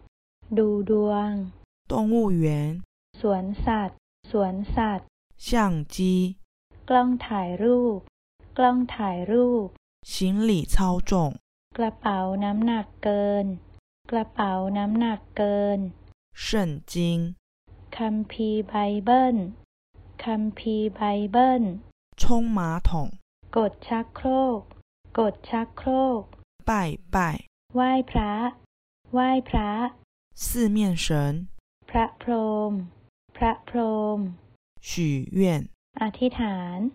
[0.58, 1.30] ดูดวง
[1.90, 2.46] 动物园，
[3.20, 3.96] สวนสัตว์
[4.30, 5.06] สวนสัตว์
[5.46, 5.50] 相
[5.94, 6.00] 机，
[6.88, 7.98] กล้องถ่ายรูป
[8.58, 9.66] กล้องถ่ายรูป
[10.12, 10.14] 行
[10.48, 10.76] 李操
[11.10, 11.12] 纵，
[11.76, 13.46] กระเป๋าน้ำหนักเกิน
[14.10, 15.78] กระเป๋าน้ำหนักเกิน
[16.46, 16.48] 圣
[16.92, 16.94] 经，
[17.96, 19.36] คัมภีร์ไบเบิล
[20.24, 21.00] คัมภีร์ไบ
[21.30, 21.62] เบิล
[22.22, 22.24] 冲
[22.56, 22.58] 马
[22.88, 22.90] 桶，
[23.56, 24.60] กดชักโครก
[25.18, 25.88] กดชักโคร
[26.20, 26.22] ก
[26.70, 26.72] 拜
[27.14, 27.18] 拜，
[27.74, 28.32] ไหว้พระ
[29.12, 29.70] ไหว้พระ
[30.34, 31.48] 四面神，
[31.86, 32.32] พระพร
[32.68, 32.88] หม
[33.36, 33.78] พระพร
[34.14, 34.34] หม
[34.80, 35.68] 许愿。
[36.00, 36.90] อธิษฐาน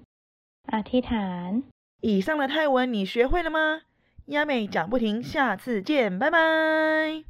[0.73, 1.63] อธิษฐาน
[2.01, 3.81] 以上的泰文你学会了吗？
[4.27, 7.21] 亚美讲不停，下次见，拜拜。